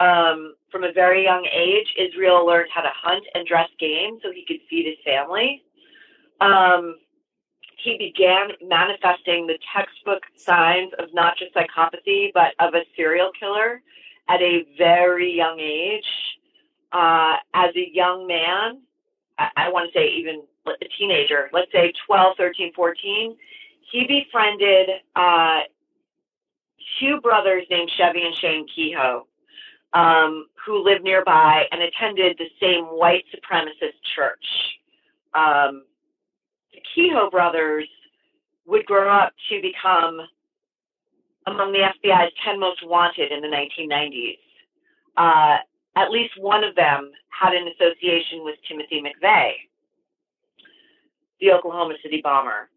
um, 0.00 0.54
from 0.72 0.82
a 0.82 0.92
very 0.92 1.24
young 1.24 1.46
age, 1.46 1.94
Israel 1.98 2.46
learned 2.46 2.70
how 2.74 2.80
to 2.80 2.90
hunt 2.94 3.24
and 3.34 3.46
dress 3.46 3.68
game 3.78 4.18
so 4.22 4.32
he 4.32 4.44
could 4.46 4.60
feed 4.68 4.86
his 4.86 4.96
family. 5.04 5.62
Um, 6.40 6.96
he 7.76 7.96
began 7.98 8.48
manifesting 8.66 9.46
the 9.46 9.58
textbook 9.74 10.22
signs 10.36 10.92
of 10.98 11.12
not 11.12 11.36
just 11.36 11.54
psychopathy, 11.54 12.30
but 12.32 12.52
of 12.58 12.74
a 12.74 12.82
serial 12.96 13.30
killer 13.38 13.82
at 14.28 14.40
a 14.40 14.64
very 14.78 15.32
young 15.32 15.60
age. 15.60 16.06
Uh, 16.92 17.34
as 17.54 17.70
a 17.76 17.88
young 17.92 18.26
man, 18.26 18.80
I, 19.38 19.48
I 19.56 19.68
want 19.68 19.92
to 19.92 19.98
say 19.98 20.08
even 20.18 20.42
a 20.66 20.88
teenager, 20.98 21.50
let's 21.52 21.70
say 21.72 21.92
12, 22.06 22.36
13, 22.36 22.72
14, 22.74 23.36
he 23.92 24.06
befriended 24.06 24.88
uh, 25.14 25.60
two 26.98 27.20
brothers 27.20 27.64
named 27.70 27.90
Chevie 27.98 28.24
and 28.24 28.34
Cheyne 28.34 28.66
Kehoe 28.74 29.26
um, 29.92 30.46
who 30.64 30.84
lived 30.84 31.02
nearby 31.02 31.64
and 31.72 31.82
attended 31.82 32.36
the 32.38 32.48
same 32.60 32.84
white 32.84 33.24
supremacist 33.34 33.98
church. 34.14 34.44
Um, 35.34 35.84
the 36.72 36.80
Kehoe 36.94 37.30
brothers 37.30 37.88
would 38.66 38.86
grow 38.86 39.10
up 39.10 39.32
to 39.48 39.60
become 39.60 40.20
among 41.46 41.72
the 41.72 41.78
FBI's 41.78 42.32
10 42.44 42.60
most 42.60 42.86
wanted 42.86 43.32
in 43.32 43.40
the 43.40 43.48
1990s. 43.48 44.38
Uh, 45.16 45.56
at 45.96 46.10
least 46.10 46.32
one 46.38 46.62
of 46.62 46.74
them 46.76 47.10
had 47.28 47.54
an 47.54 47.68
association 47.68 48.44
with 48.44 48.56
Timothy 48.68 49.02
McVeigh, 49.02 49.52
the 51.40 51.52
Oklahoma 51.52 51.94
City 52.02 52.20
bomber, 52.22 52.68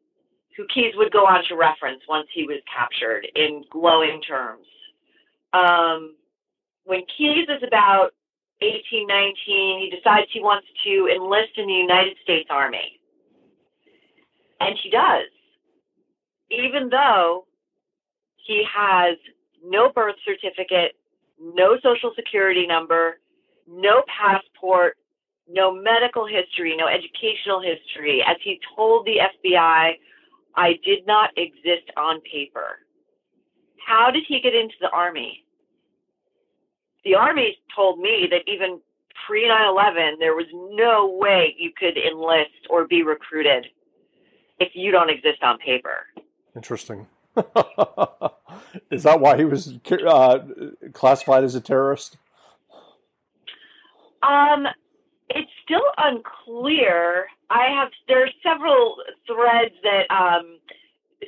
who 0.58 0.66
Keyes 0.74 0.94
would 0.96 1.12
go 1.12 1.26
on 1.26 1.44
to 1.50 1.56
reference 1.56 2.02
once 2.08 2.28
he 2.34 2.44
was 2.44 2.60
captured 2.74 3.28
in 3.36 3.64
glowing 3.70 4.22
terms. 4.22 4.66
Um, 5.54 6.16
when 6.86 7.02
Keyes 7.18 7.48
is 7.50 7.64
about 7.66 8.12
18, 8.62 9.08
19, 9.08 9.36
he 9.80 9.90
decides 9.96 10.28
he 10.32 10.42
wants 10.42 10.68
to 10.86 11.10
enlist 11.14 11.58
in 11.58 11.68
the 11.68 11.74
United 11.74 12.18
States 12.24 12.48
Army. 12.50 13.00
And 14.60 14.78
he 14.82 14.90
does, 14.90 15.28
even 16.50 16.90
though 16.90 17.46
he 18.38 18.64
has 18.74 19.18
no 19.66 19.92
birth 19.92 20.16
certificate, 20.26 20.96
no 21.42 21.78
social 21.84 22.12
security 22.16 22.66
number, 22.66 23.20
no 23.68 24.04
passport, 24.08 24.98
no 25.50 25.74
medical 25.74 26.26
history, 26.26 26.76
no 26.78 26.88
educational 26.88 27.62
history. 27.62 28.24
As 28.26 28.38
he 28.44 28.60
told 28.76 29.06
the 29.06 29.18
FBI, 29.20 29.94
I 30.56 30.80
did 30.86 31.06
not 31.06 31.32
exist 31.36 31.92
on 31.98 32.22
paper. 32.22 32.80
How 33.86 34.12
did 34.12 34.24
he 34.28 34.40
get 34.40 34.54
into 34.54 34.76
the 34.80 34.90
Army? 34.90 35.43
The 37.04 37.16
Army 37.16 37.58
told 37.76 38.00
me 38.00 38.28
that 38.32 38.42
even 38.52 38.80
pre 39.28 39.48
9 39.48 39.70
11, 39.70 40.18
there 40.20 40.36
was 40.36 40.46
no 40.54 41.18
way 41.20 41.56
you 41.58 41.72
could 41.78 41.98
enlist 41.98 42.68
or 42.70 42.88
be 42.88 43.04
recruited 43.04 43.68
if 44.60 44.70
you 44.74 44.92
don't 44.92 45.10
exist 45.10 45.44
on 45.44 45.58
paper. 45.58 46.06
Interesting. 46.56 47.08
Is 48.92 49.04
that 49.04 49.20
why 49.20 49.38
he 49.38 49.46
was 49.46 49.80
uh, 50.08 50.40
classified 50.94 51.44
as 51.44 51.56
a 51.56 51.62
terrorist? 51.62 52.18
Um, 54.22 54.68
it's 55.30 55.52
still 55.64 55.82
unclear. 55.98 57.28
I 57.50 57.68
have 57.76 57.90
there 58.08 58.24
are 58.24 58.30
several 58.44 58.98
threads 59.28 59.74
that 59.84 60.10
um, 60.14 60.60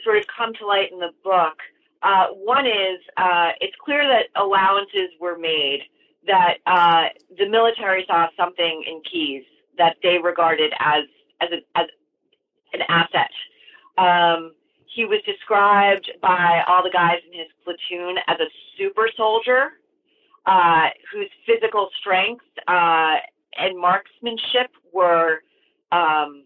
sort 0.03 0.17
of 0.17 0.25
come 0.35 0.53
to 0.59 0.65
light 0.65 0.91
in 0.91 0.99
the 0.99 1.11
book. 1.23 1.57
Uh, 2.05 2.27
one 2.35 2.67
is 2.67 2.99
uh, 3.17 3.49
it's 3.59 3.75
clear 3.83 4.03
that 4.07 4.27
allowances 4.39 5.09
were 5.19 5.37
made, 5.39 5.81
that 6.27 6.57
uh, 6.67 7.05
the 7.35 7.49
military 7.49 8.05
saw 8.07 8.27
something 8.37 8.83
in 8.87 9.01
Keyes 9.11 9.43
that 9.79 9.95
they 10.03 10.19
regarded 10.23 10.71
as 10.79 11.05
as, 11.41 11.49
as 11.75 11.87
an 12.73 12.81
asset. 12.89 13.31
Um, 13.97 14.53
he 14.85 15.05
was 15.05 15.19
described 15.25 16.11
by 16.21 16.61
all 16.67 16.83
the 16.83 16.91
guys 16.91 17.17
in 17.27 17.39
his 17.39 17.49
platoon 17.63 18.17
as 18.27 18.37
a 18.39 18.49
super 18.77 19.09
soldier 19.17 19.71
uh, 20.45 20.89
whose 21.11 21.29
physical 21.45 21.89
strength 21.99 22.45
uh, 22.67 23.15
and 23.57 23.79
marksmanship 23.79 24.69
were 24.93 25.41
um, 25.91 26.45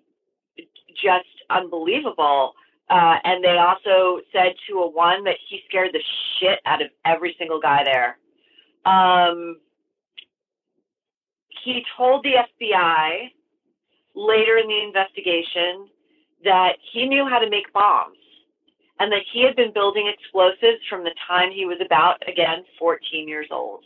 just 0.95 1.27
unbelievable. 1.49 2.53
Uh, 2.89 3.17
and 3.23 3.43
they 3.43 3.57
also 3.57 4.21
said 4.33 4.53
to 4.67 4.79
a 4.79 4.89
one 4.89 5.23
that 5.23 5.35
he 5.47 5.61
scared 5.67 5.91
the 5.93 6.03
shit 6.39 6.59
out 6.65 6.81
of 6.81 6.89
every 7.05 7.35
single 7.37 7.59
guy 7.59 7.83
there. 7.83 8.17
Um, 8.85 9.57
he 11.63 11.83
told 11.95 12.23
the 12.23 12.33
FBI 12.33 13.29
later 14.15 14.57
in 14.57 14.67
the 14.67 14.81
investigation 14.81 15.87
that 16.43 16.77
he 16.91 17.05
knew 17.05 17.27
how 17.29 17.39
to 17.39 17.49
make 17.49 17.71
bombs 17.73 18.17
and 18.99 19.11
that 19.11 19.21
he 19.31 19.43
had 19.43 19.55
been 19.55 19.71
building 19.73 20.11
explosives 20.11 20.81
from 20.89 21.03
the 21.03 21.13
time 21.27 21.51
he 21.51 21.65
was 21.65 21.77
about, 21.83 22.21
again, 22.27 22.63
14 22.79 23.27
years 23.27 23.47
old. 23.51 23.83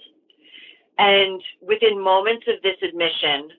And 0.97 1.41
within 1.61 2.01
moments 2.01 2.45
of 2.47 2.61
this 2.61 2.77
admission, 2.87 3.49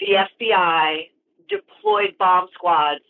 the 0.00 0.26
FBI 0.42 1.08
deployed 1.48 2.16
bomb 2.18 2.48
squads 2.54 3.04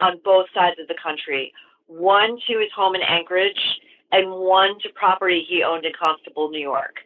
on 0.00 0.20
both 0.24 0.46
sides 0.54 0.76
of 0.80 0.88
the 0.88 0.94
country, 1.02 1.52
one 1.86 2.38
to 2.46 2.58
his 2.58 2.70
home 2.74 2.94
in 2.94 3.02
Anchorage 3.02 3.80
and 4.12 4.30
one 4.30 4.78
to 4.82 4.88
property 4.94 5.44
he 5.48 5.62
owned 5.62 5.84
in 5.84 5.92
Constable, 6.02 6.50
New 6.50 6.60
York. 6.60 6.96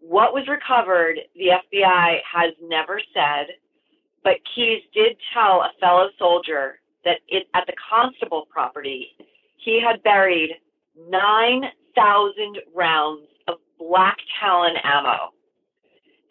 What 0.00 0.34
was 0.34 0.46
recovered, 0.48 1.18
the 1.34 1.48
FBI 1.48 2.18
has 2.30 2.52
never 2.62 3.00
said, 3.12 3.54
but 4.22 4.34
Keyes 4.54 4.82
did 4.92 5.16
tell 5.32 5.62
a 5.62 5.70
fellow 5.80 6.08
soldier 6.18 6.80
that 7.04 7.18
it, 7.28 7.46
at 7.54 7.64
the 7.66 7.74
Constable 7.90 8.46
property, 8.50 9.08
he 9.56 9.80
had 9.80 10.02
buried 10.02 10.50
9,000 11.08 12.58
rounds 12.74 13.26
of 13.48 13.56
black 13.78 14.16
talon 14.40 14.74
ammo. 14.82 15.32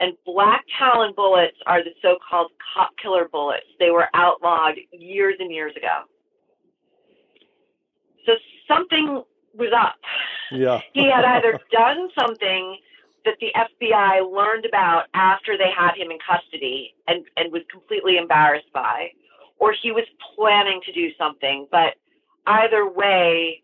And 0.04 0.18
black 0.26 0.66
talon 0.78 1.14
bullets 1.16 1.56
are 1.66 1.82
the 1.82 1.92
so 2.02 2.18
called 2.30 2.52
cop 2.76 2.90
killer 3.02 3.30
bullets. 3.32 3.68
They 3.80 3.90
were 3.90 4.10
outlawed 4.14 4.76
years 4.92 5.36
and 5.40 5.50
years 5.50 5.72
ago. 5.78 6.02
So 8.26 8.34
something 8.68 9.24
was 9.56 9.72
up. 9.74 9.96
Yeah. 10.52 10.82
he 10.94 11.10
had 11.10 11.24
either 11.24 11.58
done 11.72 12.10
something 12.20 12.80
that 13.24 13.36
the 13.40 13.54
FBI 13.56 14.30
learned 14.30 14.66
about 14.66 15.06
after 15.14 15.58
they 15.58 15.72
had 15.74 15.96
him 15.96 16.12
in 16.12 16.18
custody 16.20 16.94
and, 17.08 17.24
and 17.38 17.54
was 17.54 17.62
completely 17.72 18.18
embarrassed 18.18 18.74
by, 18.74 19.08
or 19.58 19.74
he 19.82 19.94
was 19.94 20.04
planning 20.36 20.82
to 20.86 20.92
do 20.92 21.12
something. 21.18 21.66
But 21.72 21.96
either 22.46 22.90
way, 22.90 23.64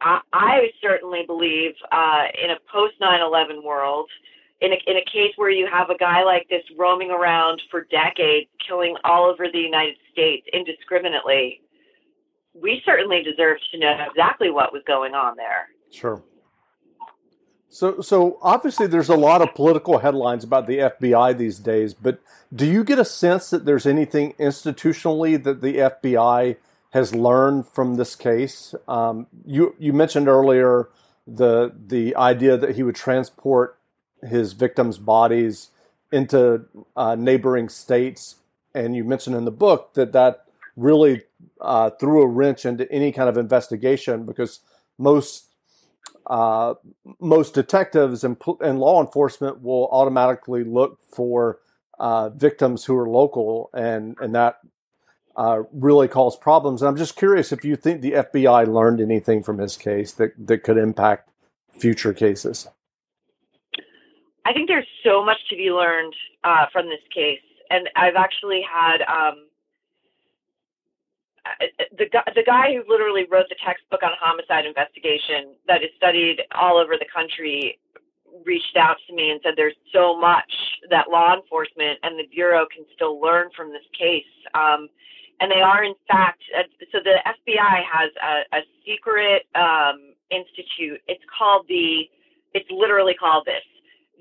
I, 0.00 0.22
I 0.32 0.70
certainly 0.82 1.22
believe 1.24 1.74
uh, 1.92 2.24
in 2.42 2.50
a 2.50 2.56
post 2.72 2.94
9 3.00 3.20
11 3.20 3.62
world, 3.62 4.10
in 4.60 4.72
a, 4.72 4.76
in 4.86 4.96
a 4.96 5.04
case 5.04 5.32
where 5.36 5.50
you 5.50 5.68
have 5.70 5.90
a 5.90 5.96
guy 5.96 6.24
like 6.24 6.48
this 6.48 6.62
roaming 6.78 7.10
around 7.10 7.60
for 7.70 7.86
decades, 7.90 8.48
killing 8.66 8.96
all 9.04 9.24
over 9.24 9.46
the 9.52 9.58
United 9.58 9.96
States 10.12 10.46
indiscriminately, 10.52 11.60
we 12.54 12.82
certainly 12.84 13.22
deserve 13.22 13.58
to 13.72 13.78
know 13.78 13.94
exactly 14.08 14.50
what 14.50 14.72
was 14.72 14.82
going 14.86 15.14
on 15.14 15.36
there. 15.36 15.68
Sure. 15.90 16.22
So, 17.68 18.00
so 18.00 18.38
obviously, 18.40 18.86
there's 18.86 19.10
a 19.10 19.16
lot 19.16 19.42
of 19.42 19.54
political 19.54 19.98
headlines 19.98 20.44
about 20.44 20.66
the 20.66 20.78
FBI 20.78 21.36
these 21.36 21.58
days. 21.58 21.92
But 21.92 22.20
do 22.54 22.64
you 22.64 22.84
get 22.84 22.98
a 22.98 23.04
sense 23.04 23.50
that 23.50 23.66
there's 23.66 23.84
anything 23.84 24.32
institutionally 24.38 25.42
that 25.42 25.60
the 25.60 25.76
FBI 25.76 26.56
has 26.90 27.14
learned 27.14 27.68
from 27.68 27.96
this 27.96 28.16
case? 28.16 28.74
Um, 28.88 29.26
you 29.44 29.74
you 29.78 29.92
mentioned 29.92 30.28
earlier 30.28 30.88
the 31.26 31.74
the 31.86 32.16
idea 32.16 32.56
that 32.56 32.76
he 32.76 32.82
would 32.82 32.94
transport 32.94 33.75
his 34.22 34.52
victims' 34.52 34.98
bodies 34.98 35.70
into 36.12 36.64
uh, 36.96 37.14
neighboring 37.14 37.68
states, 37.68 38.36
and 38.74 38.94
you 38.94 39.04
mentioned 39.04 39.36
in 39.36 39.44
the 39.44 39.50
book 39.50 39.94
that 39.94 40.12
that 40.12 40.44
really 40.76 41.22
uh, 41.60 41.90
threw 41.90 42.22
a 42.22 42.26
wrench 42.26 42.64
into 42.64 42.90
any 42.92 43.12
kind 43.12 43.28
of 43.28 43.36
investigation 43.36 44.24
because 44.24 44.60
most 44.98 45.46
uh, 46.26 46.74
most 47.20 47.54
detectives 47.54 48.24
and, 48.24 48.36
and, 48.60 48.80
law 48.80 49.00
enforcement 49.00 49.62
will 49.62 49.88
automatically 49.92 50.64
look 50.64 50.98
for 51.08 51.60
uh, 52.00 52.28
victims 52.30 52.84
who 52.84 52.96
are 52.96 53.08
local, 53.08 53.70
and 53.72 54.16
and 54.20 54.34
that 54.34 54.58
uh, 55.36 55.62
really 55.72 56.08
caused 56.08 56.40
problems. 56.40 56.82
And 56.82 56.88
I'm 56.88 56.96
just 56.96 57.16
curious 57.16 57.52
if 57.52 57.64
you 57.64 57.76
think 57.76 58.00
the 58.00 58.12
FBI 58.12 58.66
learned 58.66 59.00
anything 59.00 59.42
from 59.42 59.58
his 59.58 59.76
case 59.76 60.12
that 60.12 60.32
that 60.46 60.64
could 60.64 60.78
impact 60.78 61.30
future 61.78 62.12
cases. 62.12 62.68
I 64.46 64.52
think 64.52 64.68
there's 64.68 64.86
so 65.02 65.24
much 65.24 65.38
to 65.50 65.56
be 65.56 65.72
learned 65.72 66.14
uh, 66.44 66.66
from 66.72 66.86
this 66.86 67.02
case, 67.12 67.42
and 67.68 67.90
I've 67.96 68.14
actually 68.14 68.62
had 68.62 69.02
um, 69.02 69.46
the 71.98 72.06
the 72.34 72.44
guy 72.46 72.70
who 72.70 72.84
literally 72.86 73.26
wrote 73.28 73.46
the 73.48 73.56
textbook 73.58 74.04
on 74.04 74.12
homicide 74.20 74.64
investigation 74.64 75.58
that 75.66 75.82
is 75.82 75.90
studied 75.96 76.42
all 76.54 76.78
over 76.78 76.94
the 76.96 77.10
country 77.12 77.80
reached 78.44 78.76
out 78.78 78.96
to 79.08 79.14
me 79.14 79.30
and 79.30 79.40
said 79.42 79.54
there's 79.56 79.74
so 79.92 80.16
much 80.16 80.52
that 80.90 81.10
law 81.10 81.34
enforcement 81.34 81.98
and 82.04 82.16
the 82.16 82.28
bureau 82.30 82.66
can 82.70 82.84
still 82.94 83.20
learn 83.20 83.48
from 83.56 83.72
this 83.72 83.86
case. 83.98 84.30
Um, 84.54 84.88
and 85.40 85.50
they 85.50 85.60
are 85.60 85.82
in 85.82 85.94
fact 86.06 86.42
uh, 86.56 86.62
so 86.92 86.98
the 87.02 87.18
FBI 87.26 87.82
has 87.82 88.10
a, 88.22 88.58
a 88.58 88.60
secret 88.86 89.42
um, 89.56 90.14
institute. 90.30 91.00
It's 91.08 91.24
called 91.36 91.66
the 91.68 92.06
it's 92.54 92.70
literally 92.70 93.14
called 93.14 93.44
this 93.44 93.64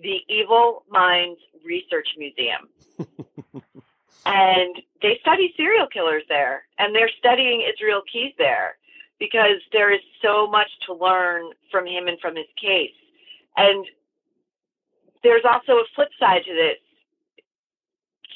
the 0.02 0.20
Evil 0.28 0.84
Minds 0.90 1.40
Research 1.66 2.08
Museum. 2.18 2.70
and 4.26 4.76
they 5.02 5.18
study 5.22 5.54
serial 5.56 5.88
killers 5.88 6.24
there, 6.30 6.64
and 6.80 6.96
they're 6.96 7.12
studying 7.20 7.62
Israel 7.62 8.02
Keyes 8.12 8.34
there 8.38 8.78
because 9.20 9.62
there 9.72 9.94
is 9.94 10.02
so 10.22 10.48
much 10.48 10.68
to 10.86 10.94
learn 10.94 11.52
from 11.72 11.86
him 11.86 12.08
and 12.08 12.20
from 12.20 12.36
his 12.36 12.48
case. 12.60 12.96
And 13.56 13.86
there's 15.24 15.44
also 15.46 15.74
a 15.74 15.86
flip 15.96 16.10
side 16.20 16.42
to 16.46 16.54
this. 16.54 16.78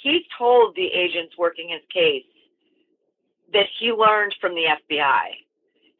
He 0.02 0.26
told 0.38 0.76
the 0.76 0.88
agents 0.88 1.38
working 1.38 1.70
his 1.70 1.82
case 1.94 2.24
that 3.52 3.66
he 3.80 3.92
learned 3.92 4.36
from 4.40 4.56
the 4.56 4.64
FBI, 4.64 5.24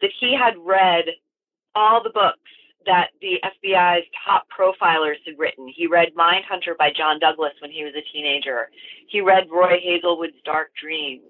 that 0.02 0.12
he 0.20 0.36
had 0.36 0.54
read 0.64 1.06
all 1.76 2.02
the 2.02 2.10
books 2.10 2.40
that 2.86 3.10
the 3.22 3.42
FBI's 3.44 4.06
top 4.26 4.48
profilers 4.50 5.18
had 5.26 5.38
written. 5.38 5.68
He 5.68 5.88
read 5.88 6.10
Mindhunter 6.16 6.78
by 6.78 6.92
John 6.96 7.20
Douglas 7.20 7.54
when 7.62 7.72
he 7.72 7.84
was 7.84 7.94
a 7.96 8.14
teenager. 8.14 8.70
He 9.08 9.22
read 9.22 9.50
Roy 9.52 9.80
Hazelwood's 9.82 10.42
Dark 10.46 10.72
Dreams. 10.82 11.24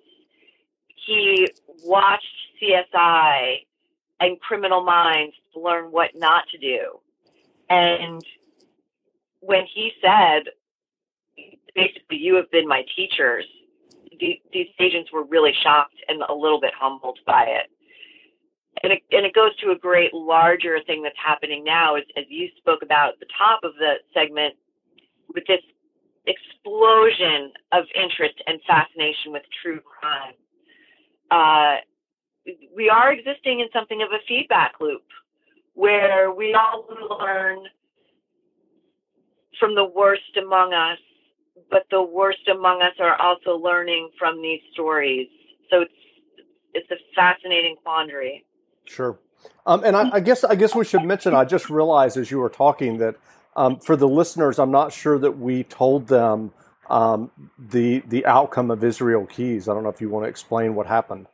He 1.06 1.48
watched 1.84 2.26
CSI 2.62 3.66
and 4.20 4.40
Criminal 4.40 4.84
Minds 4.84 5.36
to 5.54 5.60
learn 5.60 5.92
what 5.92 6.12
not 6.16 6.44
to 6.52 6.58
do. 6.58 7.00
And 7.70 8.24
when 9.40 9.66
he 9.74 9.92
said, 10.02 10.44
basically, 11.74 12.18
you 12.18 12.36
have 12.36 12.52
been 12.52 12.68
my 12.68 12.84
teachers, 12.96 13.46
these 14.20 14.68
agents 14.80 15.12
were 15.12 15.24
really 15.24 15.54
shocked 15.64 15.96
and 16.08 16.22
a 16.28 16.34
little 16.34 16.60
bit 16.60 16.74
humbled 16.78 17.20
by 17.26 17.44
it 17.46 17.70
and 18.84 18.94
it, 18.94 19.02
and 19.12 19.26
it 19.26 19.34
goes 19.34 19.56
to 19.58 19.72
a 19.72 19.78
great 19.78 20.14
larger 20.14 20.80
thing 20.86 21.04
that's 21.04 21.18
happening 21.24 21.64
now, 21.64 21.96
as, 21.96 22.04
as 22.18 22.26
you 22.30 22.48
spoke 22.58 22.82
about 22.82 23.14
at 23.14 23.20
the 23.20 23.28
top 23.38 23.62
of 23.64 23.74
the 23.80 23.96
segment, 24.14 24.56
with 25.34 25.44
this 25.48 25.62
explosion 26.26 27.52
of 27.72 27.86
interest 27.96 28.36
and 28.48 28.60
fascination 28.68 29.32
with 29.32 29.44
true 29.62 29.80
crime. 29.82 30.34
Uh, 31.32 31.82
we 32.76 32.90
are 32.90 33.12
existing 33.12 33.60
in 33.60 33.68
something 33.74 34.02
of 34.02 34.10
a 34.12 34.20
feedback 34.28 34.74
loop 34.80 35.04
where 35.74 36.32
we 36.32 36.54
all 36.54 36.86
learn 37.20 37.60
from 39.60 39.76
the 39.76 39.86
worst 39.86 40.38
among 40.42 40.74
us, 40.74 40.98
but 41.70 41.84
the 41.92 42.02
worst 42.02 42.48
among 42.52 42.82
us 42.82 42.94
are 43.00 43.20
also 43.22 43.56
learning 43.56 44.10
from 44.18 44.42
these 44.42 44.62
stories. 44.74 45.28
So 45.70 45.82
it's 45.82 45.92
it's 46.74 46.92
a 46.92 46.98
fascinating 47.16 47.76
quandary. 47.84 48.46
Sure. 48.90 49.20
Um, 49.66 49.84
and 49.84 49.96
I, 49.96 50.10
I, 50.14 50.20
guess 50.20 50.44
I 50.44 50.56
guess 50.56 50.74
we 50.74 50.84
should 50.84 51.04
mention. 51.04 51.36
I 51.36 51.46
just 51.46 51.70
realized 51.70 52.18
as 52.18 52.32
you 52.32 52.40
were 52.40 52.50
talking 52.50 52.98
that 52.98 53.16
um, 53.56 53.80
for 53.80 53.96
the 53.96 54.08
listeners, 54.08 54.58
I'm 54.58 54.72
not 54.72 54.92
sure 54.92 55.20
that 55.20 55.38
we 55.38 55.64
told 55.64 56.08
them 56.08 56.52
um, 56.90 57.30
the 57.58 58.00
the 58.08 58.26
outcome 58.26 58.72
of 58.72 58.84
Israel 58.84 59.28
Keyes. 59.28 59.70
I 59.70 59.76
don't 59.76 59.84
know 59.84 59.90
if 59.90 60.02
you 60.02 60.10
want 60.10 60.26
to 60.26 60.30
explain 60.30 60.74
what 60.74 60.88
happened. 60.88 61.28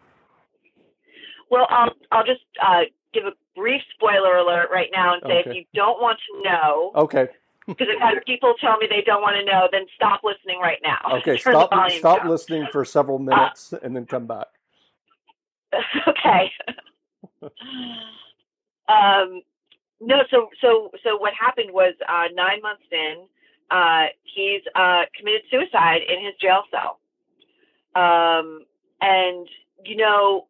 Well, 1.50 1.66
I'll 1.70 1.94
I'll 2.12 2.26
just 2.26 2.44
uh, 2.62 2.82
give 3.14 3.24
a 3.24 3.32
brief 3.56 3.82
spoiler 3.94 4.36
alert 4.36 4.68
right 4.70 4.90
now 4.92 5.14
and 5.14 5.24
say 5.26 5.40
okay. 5.40 5.50
if 5.50 5.56
you 5.56 5.64
don't 5.74 6.02
want 6.02 6.20
to 6.28 6.50
know, 6.50 6.92
okay, 6.96 7.30
because 7.68 7.88
I've 7.96 8.16
had 8.16 8.26
people 8.26 8.54
tell 8.60 8.78
me 8.78 8.88
they 8.90 9.04
don't 9.06 9.22
want 9.22 9.38
to 9.38 9.46
know, 9.50 9.70
then 9.72 9.86
stop 9.96 10.22
listening 10.26 10.60
right 10.60 10.80
now. 10.84 11.00
Okay, 11.20 11.38
stop 11.38 11.72
stop 11.92 12.20
down. 12.20 12.30
listening 12.30 12.68
for 12.70 12.84
several 12.84 13.18
minutes 13.18 13.72
uh, 13.72 13.80
and 13.82 13.96
then 13.96 14.06
come 14.06 14.28
back. 14.28 14.48
Okay. 16.08 16.52
um, 18.90 19.42
no, 20.02 20.24
so 20.30 20.50
so 20.62 20.92
so 21.04 21.18
what 21.18 21.34
happened 21.34 21.72
was 21.72 21.94
uh, 22.08 22.26
nine 22.34 22.62
months 22.62 22.84
in, 22.92 23.26
uh, 23.72 24.06
he's 24.24 24.62
uh, 24.76 25.04
committed 25.18 25.42
suicide 25.50 26.02
in 26.08 26.24
his 26.24 26.34
jail 26.42 26.64
cell, 26.70 27.00
um, 27.96 28.66
and 29.02 29.48
you 29.86 29.96
know, 29.96 30.48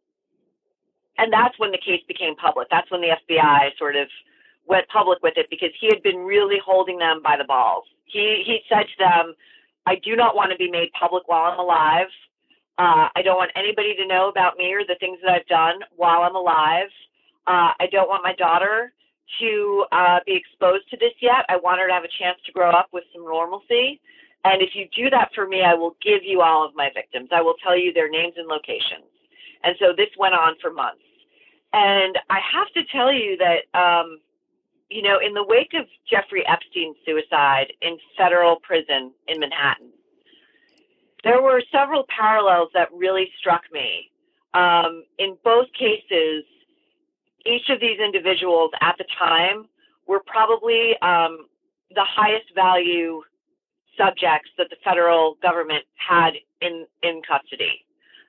and 1.18 1.32
that's 1.32 1.58
when 1.60 1.72
the 1.72 1.78
case 1.78 2.02
became 2.08 2.36
public. 2.36 2.68
That's 2.72 2.90
when 2.90 3.02
the 3.02 3.16
FBI 3.30 3.78
sort 3.78 3.96
of 3.96 4.08
went 4.68 4.88
public 4.90 5.22
with 5.22 5.36
it 5.38 5.48
because 5.50 5.70
he 5.80 5.88
had 5.88 6.02
been 6.02 6.18
really 6.18 6.58
holding 6.64 6.98
them 6.98 7.22
by 7.24 7.38
the 7.38 7.46
balls. 7.46 7.86
He 8.06 8.44
he 8.46 8.60
said 8.68 8.84
to 8.84 8.98
them, 8.98 9.36
"I 9.86 9.96
do 9.96 10.16
not 10.16 10.36
want 10.36 10.52
to 10.52 10.58
be 10.58 10.72
made 10.72 10.92
public 11.00 11.28
while 11.28 11.52
I'm 11.52 11.60
alive. 11.60 12.08
Uh, 12.78 13.08
I 13.16 13.22
don't 13.24 13.38
want 13.38 13.52
anybody 13.56 13.96
to 13.96 14.08
know 14.08 14.30
about 14.30 14.58
me 14.58 14.74
or 14.74 14.84
the 14.86 14.96
things 15.00 15.20
that 15.24 15.32
I've 15.32 15.48
done 15.48 15.80
while 15.96 16.22
I'm 16.24 16.36
alive. 16.36 16.90
Uh, 17.48 17.72
I 17.80 17.88
don't 17.92 18.10
want 18.10 18.24
my 18.24 18.36
daughter 18.36 18.94
to 19.40 19.86
uh, 19.92 20.20
be 20.26 20.36
exposed 20.36 20.90
to 20.90 20.98
this 20.98 21.14
yet. 21.22 21.46
I 21.50 21.58
want 21.58 21.80
her 21.80 21.88
to 21.88 21.94
have 21.94 22.04
a 22.04 22.16
chance 22.20 22.38
to 22.46 22.52
grow 22.52 22.72
up 22.72 22.90
with 22.92 23.04
some 23.14 23.24
normalcy. 23.24 24.02
And 24.44 24.62
if 24.62 24.76
you 24.76 24.88
do 24.96 25.10
that 25.10 25.32
for 25.34 25.48
me, 25.48 25.64
I 25.64 25.74
will 25.74 25.96
give 26.04 26.22
you 26.24 26.42
all 26.42 26.66
of 26.66 26.76
my 26.76 26.90
victims. 26.94 27.30
I 27.32 27.42
will 27.42 27.56
tell 27.64 27.78
you 27.78 27.94
their 27.94 28.10
names 28.10 28.34
and 28.38 28.48
locations. 28.48 29.10
And 29.64 29.76
so 29.80 29.94
this 29.96 30.10
went 30.20 30.36
on 30.36 30.56
for 30.62 30.72
months. 30.72 31.02
And 31.74 32.18
I 32.30 32.40
have 32.54 32.68
to 32.76 32.84
tell 32.92 33.12
you 33.12 33.38
that 33.38 33.66
um, 33.78 34.20
you 34.90 35.02
know, 35.02 35.20
in 35.26 35.34
the 35.34 35.44
wake 35.44 35.74
of 35.74 35.86
Jeffrey 36.10 36.44
Epstein's 36.48 36.98
suicide 37.06 37.74
in 37.82 37.98
federal 38.18 38.58
prison 38.58 39.12
in 39.28 39.40
Manhattan, 39.40 39.90
there 41.26 41.42
were 41.42 41.62
several 41.72 42.06
parallels 42.08 42.70
that 42.76 42.88
really 42.94 43.28
struck 43.40 43.64
me. 43.74 44.12
Um, 44.54 45.04
in 45.18 45.36
both 45.44 45.68
cases, 45.78 46.46
each 47.46 47.68
of 47.70 47.82
these 47.82 48.00
individuals 48.00 48.72
at 48.80 48.96
the 48.98 49.06
time 49.20 49.66
were 50.08 50.22
probably 50.26 50.94
um, 51.02 51.48
the 51.94 52.06
highest 52.06 52.46
value 52.54 53.22
subjects 53.98 54.50
that 54.58 54.68
the 54.70 54.78
federal 54.84 55.36
government 55.42 55.84
had 55.96 56.34
in, 56.62 56.86
in 57.02 57.22
custody. 57.28 57.84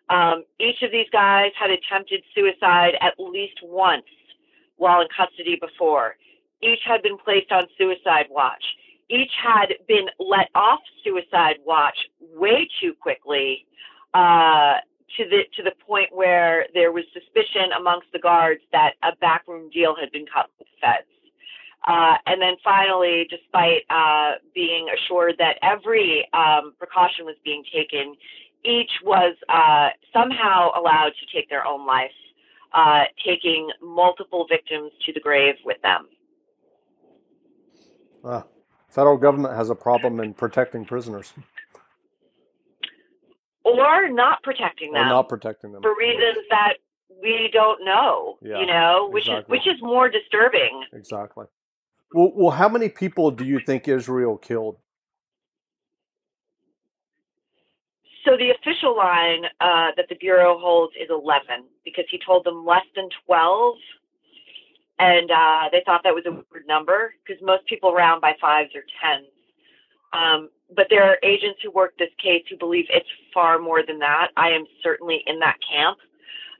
Um, 0.09 0.45
each 0.59 0.83
of 0.83 0.91
these 0.91 1.11
guys 1.13 1.53
had 1.59 1.71
attempted 1.71 2.23
suicide 2.35 2.95
at 3.01 3.15
least 3.19 3.59
once 3.63 4.07
while 4.77 5.01
in 5.03 5.09
custody 5.15 5.59
before. 5.61 6.17
Each 6.63 6.81
had 6.87 7.03
been 7.03 7.19
placed 7.19 7.53
on 7.53 7.65
suicide 7.77 8.27
watch. 8.31 8.65
Each 9.11 9.33
had 9.43 9.75
been 9.87 10.07
let 10.19 10.49
off 10.55 10.81
suicide 11.17 11.57
watch 11.65 11.97
way 12.35 12.69
too 12.81 12.95
quickly 13.01 13.67
uh, 14.15 14.75
to 15.17 15.25
the 15.29 15.43
to 15.57 15.63
the 15.63 15.73
point 15.87 16.09
where 16.13 16.67
there 16.75 16.93
was 16.93 17.05
suspicion 17.13 17.73
amongst 17.79 18.09
the 18.13 18.19
guards 18.19 18.61
that 18.73 18.93
a 19.03 19.15
backroom 19.21 19.71
deal 19.71 19.95
had 19.99 20.11
been 20.13 20.27
cut 20.27 20.51
with 20.59 20.67
the 20.69 20.75
feds. 20.81 21.07
Uh, 21.87 22.17
and 22.27 22.43
then 22.43 22.55
finally, 22.65 23.27
despite 23.31 23.83
uh, 23.91 24.33
being 24.55 24.89
assured 24.91 25.35
that 25.39 25.57
every 25.63 26.29
um, 26.33 26.73
precaution 26.79 27.25
was 27.25 27.37
being 27.45 27.63
taken, 27.73 28.17
each 28.65 28.91
was 29.05 29.37
uh, 29.49 29.91
somehow 30.13 30.71
allowed 30.77 31.13
to 31.21 31.37
take 31.37 31.49
their 31.49 31.65
own 31.65 31.87
life, 31.87 32.11
uh, 32.75 33.05
taking 33.25 33.71
multiple 33.81 34.47
victims 34.51 34.91
to 35.05 35.13
the 35.13 35.21
grave 35.21 35.55
with 35.65 35.81
them. 35.83 36.09
Uh, 38.25 38.43
federal 38.97 39.19
government 39.19 39.55
has 39.55 39.69
a 39.69 39.75
problem 39.75 40.19
in 40.21 40.33
protecting 40.33 40.87
prisoners. 40.87 41.35
Or 43.63 44.09
not 44.09 44.43
protecting 44.43 44.93
them. 44.93 45.07
Or 45.07 45.09
not 45.11 45.29
protecting 45.29 45.73
them. 45.73 45.83
For 45.83 45.95
reasons 45.95 46.47
that 46.49 46.75
we 47.23 47.51
don't 47.53 47.85
know. 47.85 48.39
Yeah, 48.41 48.61
you 48.61 48.67
know, 48.67 49.09
which 49.13 49.29
exactly. 49.29 49.59
is 49.59 49.65
which 49.67 49.75
is 49.75 49.83
more 49.83 50.09
disturbing. 50.09 50.85
Exactly. 50.95 51.45
Well, 52.15 52.33
well, 52.35 52.51
how 52.51 52.69
many 52.69 52.89
people 52.89 53.31
do 53.31 53.45
you 53.45 53.61
think 53.61 53.87
Israel 53.87 54.39
killed? 54.39 54.77
So 58.25 58.37
the 58.37 58.51
official 58.51 58.97
line 58.97 59.45
uh, 59.61 59.91
that 59.97 60.07
the 60.09 60.17
bureau 60.17 60.59
holds 60.59 60.95
is 61.01 61.09
11 61.11 61.65
because 61.85 62.07
he 62.11 62.19
told 62.25 62.45
them 62.45 62.65
less 62.65 62.87
than 62.97 63.09
12 63.27 63.75
and 64.99 65.31
uh, 65.31 65.69
they 65.73 65.83
thought 65.85 66.01
that 66.05 66.15
was 66.15 66.25
a 66.27 66.33
weird 66.33 66.67
number 66.67 67.15
because 67.25 67.43
most 67.43 67.67
people 67.67 67.93
round 67.93 68.21
by 68.21 68.33
fives 68.41 68.71
or 68.75 68.83
tens. 69.01 69.29
Um, 70.13 70.49
but 70.75 70.87
there 70.91 71.05
are 71.05 71.19
agents 71.23 71.61
who 71.63 71.71
work 71.71 71.93
this 71.99 72.11
case 72.23 72.45
who 72.49 72.57
believe 72.57 72.87
it's 72.89 73.09
far 73.33 73.59
more 73.59 73.85
than 73.87 73.99
that. 73.99 74.29
I 74.37 74.49
am 74.51 74.65
certainly 74.83 75.23
in 75.27 75.39
that 75.41 75.57
camp. 75.71 75.99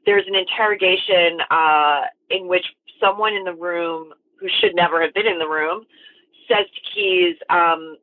There's 0.05 0.25
an 0.27 0.35
interrogation 0.35 1.39
uh, 1.51 2.03
in 2.31 2.47
which 2.47 2.65
someone 3.01 3.35
in 3.35 3.45
the 3.45 3.55
room 3.55 4.13
who 4.39 4.49
should 4.61 4.75
never 4.75 5.03
have 5.03 5.15
been 5.15 5.27
in 5.27 5.39
the 5.39 5.49
room 5.49 5.85
says 6.49 6.67
to 6.67 6.81
Keyes, 6.95 7.37
um, 7.51 7.97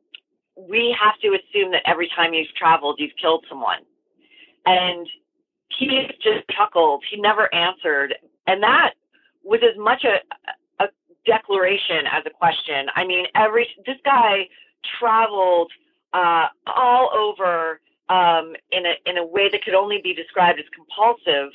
"We 0.56 0.94
have 1.00 1.18
to 1.20 1.28
assume 1.28 1.70
that 1.72 1.82
every 1.86 2.10
time 2.14 2.34
you've 2.34 2.54
traveled, 2.56 2.96
you've 2.98 3.16
killed 3.20 3.46
someone." 3.48 3.80
And 4.66 5.08
Keyes 5.78 6.10
just 6.20 6.44
chuckled. 6.50 7.04
He 7.10 7.18
never 7.20 7.52
answered, 7.54 8.14
and 8.46 8.62
that 8.62 8.94
was 9.44 9.60
as 9.62 9.78
much 9.78 10.04
a, 10.04 10.16
a 10.82 10.88
declaration 11.26 12.06
as 12.10 12.24
a 12.26 12.30
question. 12.30 12.86
I 12.96 13.04
mean, 13.04 13.26
every 13.34 13.68
this 13.86 13.98
guy 14.04 14.48
traveled 14.98 15.70
uh, 16.12 16.46
all 16.66 17.10
over 17.14 17.80
um, 18.08 18.54
in 18.72 18.86
a 18.86 18.94
in 19.06 19.18
a 19.18 19.24
way 19.24 19.48
that 19.50 19.64
could 19.64 19.74
only 19.74 20.00
be 20.02 20.14
described 20.14 20.58
as 20.58 20.66
compulsive, 20.74 21.52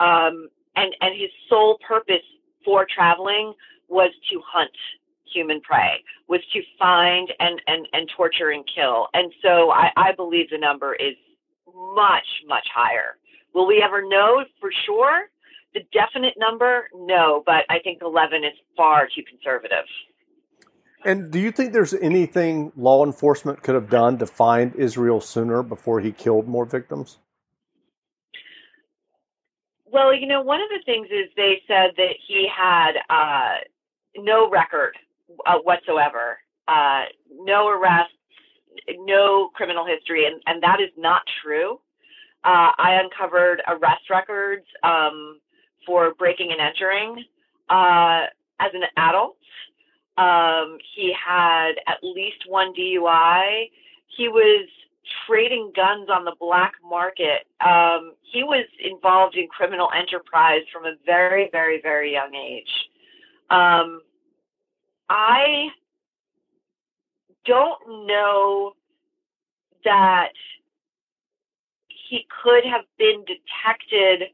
um, 0.00 0.48
and 0.76 0.94
and 1.00 1.14
his 1.18 1.30
sole 1.48 1.78
purpose 1.86 2.26
for 2.64 2.86
traveling 2.92 3.54
was 3.88 4.10
to 4.30 4.40
hunt 4.46 4.70
human 5.32 5.60
prey, 5.60 6.02
was 6.28 6.40
to 6.52 6.60
find 6.78 7.32
and 7.40 7.60
and 7.66 7.86
and 7.92 8.10
torture 8.16 8.50
and 8.50 8.64
kill. 8.72 9.08
And 9.14 9.32
so 9.42 9.70
I, 9.70 9.90
I 9.96 10.12
believe 10.12 10.50
the 10.50 10.58
number 10.58 10.94
is 10.94 11.14
much 11.74 12.26
much 12.46 12.66
higher. 12.74 13.18
Will 13.54 13.66
we 13.66 13.82
ever 13.82 14.06
know 14.06 14.44
for 14.60 14.70
sure? 14.86 15.30
The 15.78 15.84
definite 15.92 16.34
number, 16.36 16.88
no, 16.92 17.44
but 17.46 17.64
I 17.70 17.78
think 17.78 18.00
11 18.02 18.42
is 18.42 18.52
far 18.76 19.06
too 19.14 19.22
conservative. 19.22 19.84
And 21.04 21.30
do 21.30 21.38
you 21.38 21.52
think 21.52 21.72
there's 21.72 21.94
anything 21.94 22.72
law 22.74 23.04
enforcement 23.04 23.62
could 23.62 23.76
have 23.76 23.88
done 23.88 24.18
to 24.18 24.26
find 24.26 24.74
Israel 24.74 25.20
sooner 25.20 25.62
before 25.62 26.00
he 26.00 26.10
killed 26.10 26.48
more 26.48 26.64
victims? 26.64 27.18
Well, 29.86 30.12
you 30.12 30.26
know, 30.26 30.42
one 30.42 30.60
of 30.60 30.68
the 30.68 30.82
things 30.84 31.06
is 31.12 31.30
they 31.36 31.62
said 31.68 31.92
that 31.96 32.14
he 32.26 32.48
had 32.52 32.94
uh, 33.08 33.58
no 34.16 34.50
record 34.50 34.96
uh, 35.46 35.58
whatsoever, 35.62 36.38
uh, 36.66 37.04
no 37.38 37.68
arrests, 37.68 38.14
no 39.04 39.50
criminal 39.54 39.86
history, 39.86 40.26
and, 40.26 40.42
and 40.46 40.60
that 40.64 40.80
is 40.80 40.90
not 40.98 41.22
true. 41.44 41.78
Uh, 42.44 42.74
I 42.76 43.00
uncovered 43.00 43.62
arrest 43.68 44.10
records 44.10 44.66
um, 44.82 45.38
for 45.88 46.12
breaking 46.14 46.52
and 46.52 46.60
entering 46.60 47.24
uh, 47.70 48.26
as 48.60 48.70
an 48.74 48.82
adult. 48.98 49.36
Um, 50.18 50.78
he 50.94 51.14
had 51.14 51.72
at 51.86 51.96
least 52.02 52.44
one 52.46 52.74
DUI. 52.74 53.70
He 54.08 54.28
was 54.28 54.68
trading 55.26 55.72
guns 55.74 56.10
on 56.10 56.26
the 56.26 56.34
black 56.38 56.74
market. 56.86 57.46
Um, 57.64 58.12
he 58.20 58.44
was 58.44 58.66
involved 58.84 59.36
in 59.36 59.48
criminal 59.48 59.88
enterprise 59.96 60.62
from 60.70 60.84
a 60.84 60.94
very, 61.06 61.48
very, 61.50 61.80
very 61.80 62.12
young 62.12 62.34
age. 62.34 62.90
Um, 63.48 64.02
I 65.08 65.68
don't 67.46 68.06
know 68.06 68.74
that 69.84 70.32
he 72.08 72.26
could 72.42 72.64
have 72.64 72.84
been 72.98 73.24
detected 73.24 74.30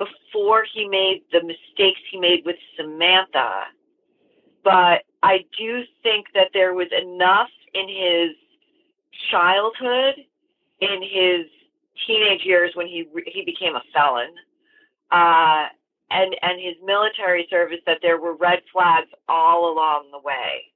before 0.00 0.64
he 0.72 0.88
made 0.88 1.22
the 1.30 1.42
mistakes 1.42 2.00
he 2.10 2.18
made 2.18 2.42
with 2.46 2.56
Samantha. 2.76 3.64
But 4.64 5.02
I 5.22 5.44
do 5.58 5.82
think 6.02 6.26
that 6.34 6.48
there 6.54 6.72
was 6.72 6.88
enough 6.90 7.50
in 7.74 7.86
his 7.86 8.30
childhood, 9.30 10.14
in 10.80 11.02
his 11.02 11.46
teenage 12.06 12.44
years 12.44 12.72
when 12.74 12.86
he 12.86 13.06
he 13.26 13.44
became 13.44 13.76
a 13.76 13.82
felon, 13.92 14.32
uh, 15.10 15.66
and 16.10 16.34
and 16.40 16.58
his 16.58 16.76
military 16.84 17.46
service 17.50 17.80
that 17.86 17.98
there 18.00 18.18
were 18.18 18.34
red 18.34 18.60
flags 18.72 19.08
all 19.28 19.70
along 19.70 20.08
the 20.12 20.18
way. 20.18 20.72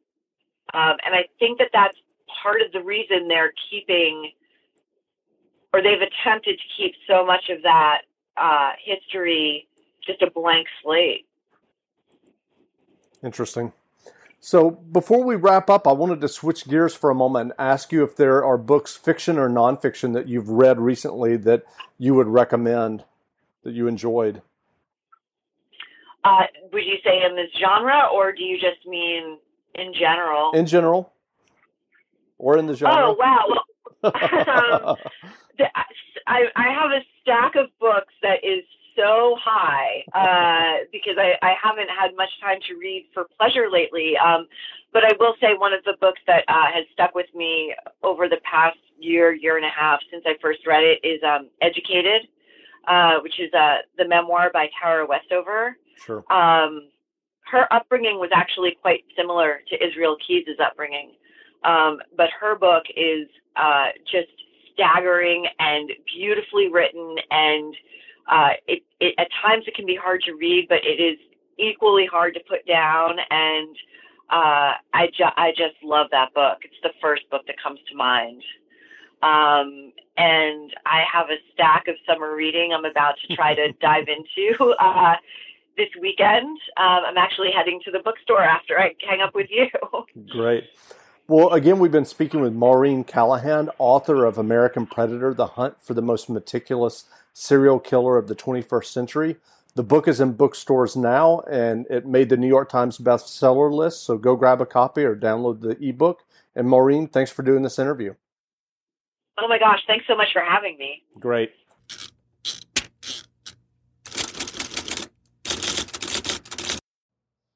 Um, 0.74 0.96
and 1.04 1.14
I 1.14 1.24
think 1.38 1.58
that 1.58 1.70
that's 1.72 1.96
part 2.42 2.60
of 2.60 2.72
the 2.72 2.82
reason 2.82 3.26
they're 3.26 3.52
keeping, 3.70 4.32
or 5.72 5.82
they've 5.82 6.02
attempted 6.02 6.58
to 6.58 6.64
keep 6.76 6.94
so 7.08 7.24
much 7.24 7.48
of 7.48 7.62
that 7.62 8.02
uh, 8.36 8.72
history 8.82 9.68
just 10.06 10.22
a 10.22 10.30
blank 10.30 10.66
slate. 10.82 11.26
Interesting. 13.22 13.72
So 14.40 14.70
before 14.70 15.24
we 15.24 15.36
wrap 15.36 15.70
up, 15.70 15.86
I 15.86 15.92
wanted 15.92 16.20
to 16.20 16.28
switch 16.28 16.68
gears 16.68 16.94
for 16.94 17.08
a 17.08 17.14
moment 17.14 17.52
and 17.52 17.52
ask 17.58 17.90
you 17.92 18.04
if 18.04 18.14
there 18.14 18.44
are 18.44 18.58
books, 18.58 18.94
fiction 18.94 19.38
or 19.38 19.48
nonfiction, 19.48 20.12
that 20.12 20.28
you've 20.28 20.50
read 20.50 20.78
recently 20.78 21.38
that 21.38 21.64
you 21.96 22.14
would 22.14 22.26
recommend 22.26 23.04
that 23.62 23.72
you 23.72 23.88
enjoyed. 23.88 24.42
Uh, 26.24 26.42
would 26.72 26.84
you 26.84 26.96
say 27.02 27.24
in 27.24 27.36
this 27.36 27.50
genre, 27.58 28.08
or 28.12 28.32
do 28.32 28.42
you 28.42 28.58
just 28.58 28.86
mean 28.86 29.38
in 29.74 29.94
general? 29.94 30.52
In 30.52 30.66
general, 30.66 31.10
or 32.36 32.58
in 32.58 32.66
the 32.66 32.74
genre. 32.74 32.94
Oh 32.98 33.16
wow! 33.18 34.10
um, 34.90 34.96
I 36.26 36.46
I 36.56 36.68
have 36.72 36.90
a 36.90 37.02
stack 37.22 37.56
of 37.56 37.68
books 37.80 38.12
that 38.22 38.44
is 38.44 38.64
so 38.96 39.36
high 39.40 40.04
uh, 40.14 40.84
because 40.92 41.16
I, 41.18 41.34
I 41.42 41.54
haven't 41.62 41.88
had 41.88 42.16
much 42.16 42.30
time 42.40 42.58
to 42.68 42.74
read 42.74 43.06
for 43.12 43.26
pleasure 43.38 43.70
lately. 43.70 44.14
Um, 44.16 44.46
but 44.92 45.04
I 45.04 45.12
will 45.18 45.34
say 45.40 45.54
one 45.56 45.72
of 45.72 45.82
the 45.84 45.96
books 46.00 46.20
that 46.26 46.44
uh, 46.48 46.70
has 46.72 46.84
stuck 46.92 47.14
with 47.14 47.26
me 47.34 47.74
over 48.02 48.28
the 48.28 48.38
past 48.48 48.78
year, 48.98 49.32
year 49.32 49.56
and 49.56 49.66
a 49.66 49.70
half 49.70 50.00
since 50.10 50.22
I 50.26 50.34
first 50.40 50.66
read 50.66 50.84
it 50.84 51.00
is 51.06 51.20
um, 51.24 51.48
Educated, 51.60 52.28
uh, 52.86 53.18
which 53.20 53.40
is 53.40 53.52
uh, 53.52 53.78
the 53.98 54.06
memoir 54.06 54.50
by 54.52 54.68
Tara 54.80 55.06
Westover. 55.06 55.76
Sure. 55.96 56.24
Um, 56.32 56.88
her 57.50 57.72
upbringing 57.72 58.18
was 58.18 58.30
actually 58.32 58.76
quite 58.80 59.04
similar 59.16 59.60
to 59.68 59.84
Israel 59.84 60.16
Keyes' 60.26 60.46
upbringing. 60.64 61.12
Um, 61.64 61.98
but 62.16 62.28
her 62.40 62.56
book 62.56 62.84
is 62.96 63.26
uh, 63.56 63.88
just 64.10 64.30
staggering 64.74 65.46
and 65.58 65.90
beautifully 66.14 66.68
written 66.68 67.16
and 67.30 67.74
uh, 68.26 68.50
it, 68.66 68.82
it, 69.00 69.14
at 69.18 69.28
times 69.42 69.64
it 69.66 69.74
can 69.74 69.86
be 69.86 69.96
hard 69.96 70.22
to 70.22 70.34
read, 70.34 70.66
but 70.68 70.78
it 70.84 71.00
is 71.00 71.18
equally 71.58 72.06
hard 72.06 72.34
to 72.34 72.40
put 72.48 72.66
down. 72.66 73.16
And 73.30 73.76
uh, 74.30 74.72
I, 74.92 75.06
ju- 75.16 75.36
I 75.36 75.50
just 75.50 75.76
love 75.82 76.08
that 76.12 76.32
book. 76.34 76.58
It's 76.62 76.74
the 76.82 76.92
first 77.00 77.28
book 77.30 77.42
that 77.46 77.56
comes 77.62 77.80
to 77.90 77.96
mind. 77.96 78.42
Um, 79.22 79.92
and 80.16 80.72
I 80.86 81.04
have 81.10 81.26
a 81.30 81.36
stack 81.52 81.88
of 81.88 81.96
summer 82.06 82.34
reading 82.34 82.72
I'm 82.72 82.84
about 82.84 83.14
to 83.26 83.34
try 83.34 83.54
to 83.54 83.72
dive 83.80 84.06
into 84.08 84.74
uh, 84.78 85.16
this 85.76 85.88
weekend. 86.00 86.58
Um, 86.76 87.02
I'm 87.06 87.18
actually 87.18 87.50
heading 87.50 87.80
to 87.84 87.90
the 87.90 88.00
bookstore 88.00 88.42
after 88.42 88.78
I 88.78 88.94
hang 89.06 89.20
up 89.20 89.34
with 89.34 89.48
you. 89.50 89.66
Great. 90.30 90.64
Well, 91.26 91.54
again, 91.54 91.78
we've 91.78 91.90
been 91.90 92.04
speaking 92.04 92.42
with 92.42 92.52
Maureen 92.52 93.02
Callahan, 93.02 93.70
author 93.78 94.26
of 94.26 94.36
American 94.36 94.84
Predator 94.84 95.32
The 95.32 95.46
Hunt 95.46 95.74
for 95.80 95.94
the 95.94 96.02
Most 96.02 96.28
Meticulous 96.28 97.04
serial 97.32 97.80
killer 97.80 98.18
of 98.18 98.28
the 98.28 98.34
21st 98.34 98.84
century. 98.84 99.36
The 99.74 99.82
book 99.82 100.06
is 100.06 100.20
in 100.20 100.34
bookstores 100.34 100.96
now, 100.96 101.40
and 101.50 101.86
it 101.88 102.04
made 102.04 102.28
the 102.28 102.36
New 102.36 102.46
York 102.46 102.68
Times 102.68 102.98
bestseller 102.98 103.72
list. 103.72 104.04
So 104.04 104.18
go 104.18 104.36
grab 104.36 104.60
a 104.60 104.66
copy 104.66 105.02
or 105.02 105.16
download 105.16 105.62
the 105.62 105.82
ebook. 105.82 106.24
And 106.54 106.68
Maureen, 106.68 107.08
thanks 107.08 107.30
for 107.30 107.42
doing 107.42 107.62
this 107.62 107.78
interview. 107.78 108.14
Oh 109.38 109.48
my 109.48 109.58
gosh, 109.58 109.80
thanks 109.86 110.06
so 110.06 110.14
much 110.14 110.28
for 110.30 110.42
having 110.42 110.76
me. 110.76 111.04
Great. 111.18 111.52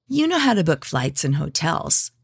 You 0.09 0.27
know 0.27 0.39
how 0.39 0.55
to 0.55 0.65
book 0.65 0.87
flights 0.87 1.23
and 1.23 1.35
hotels. 1.35 2.13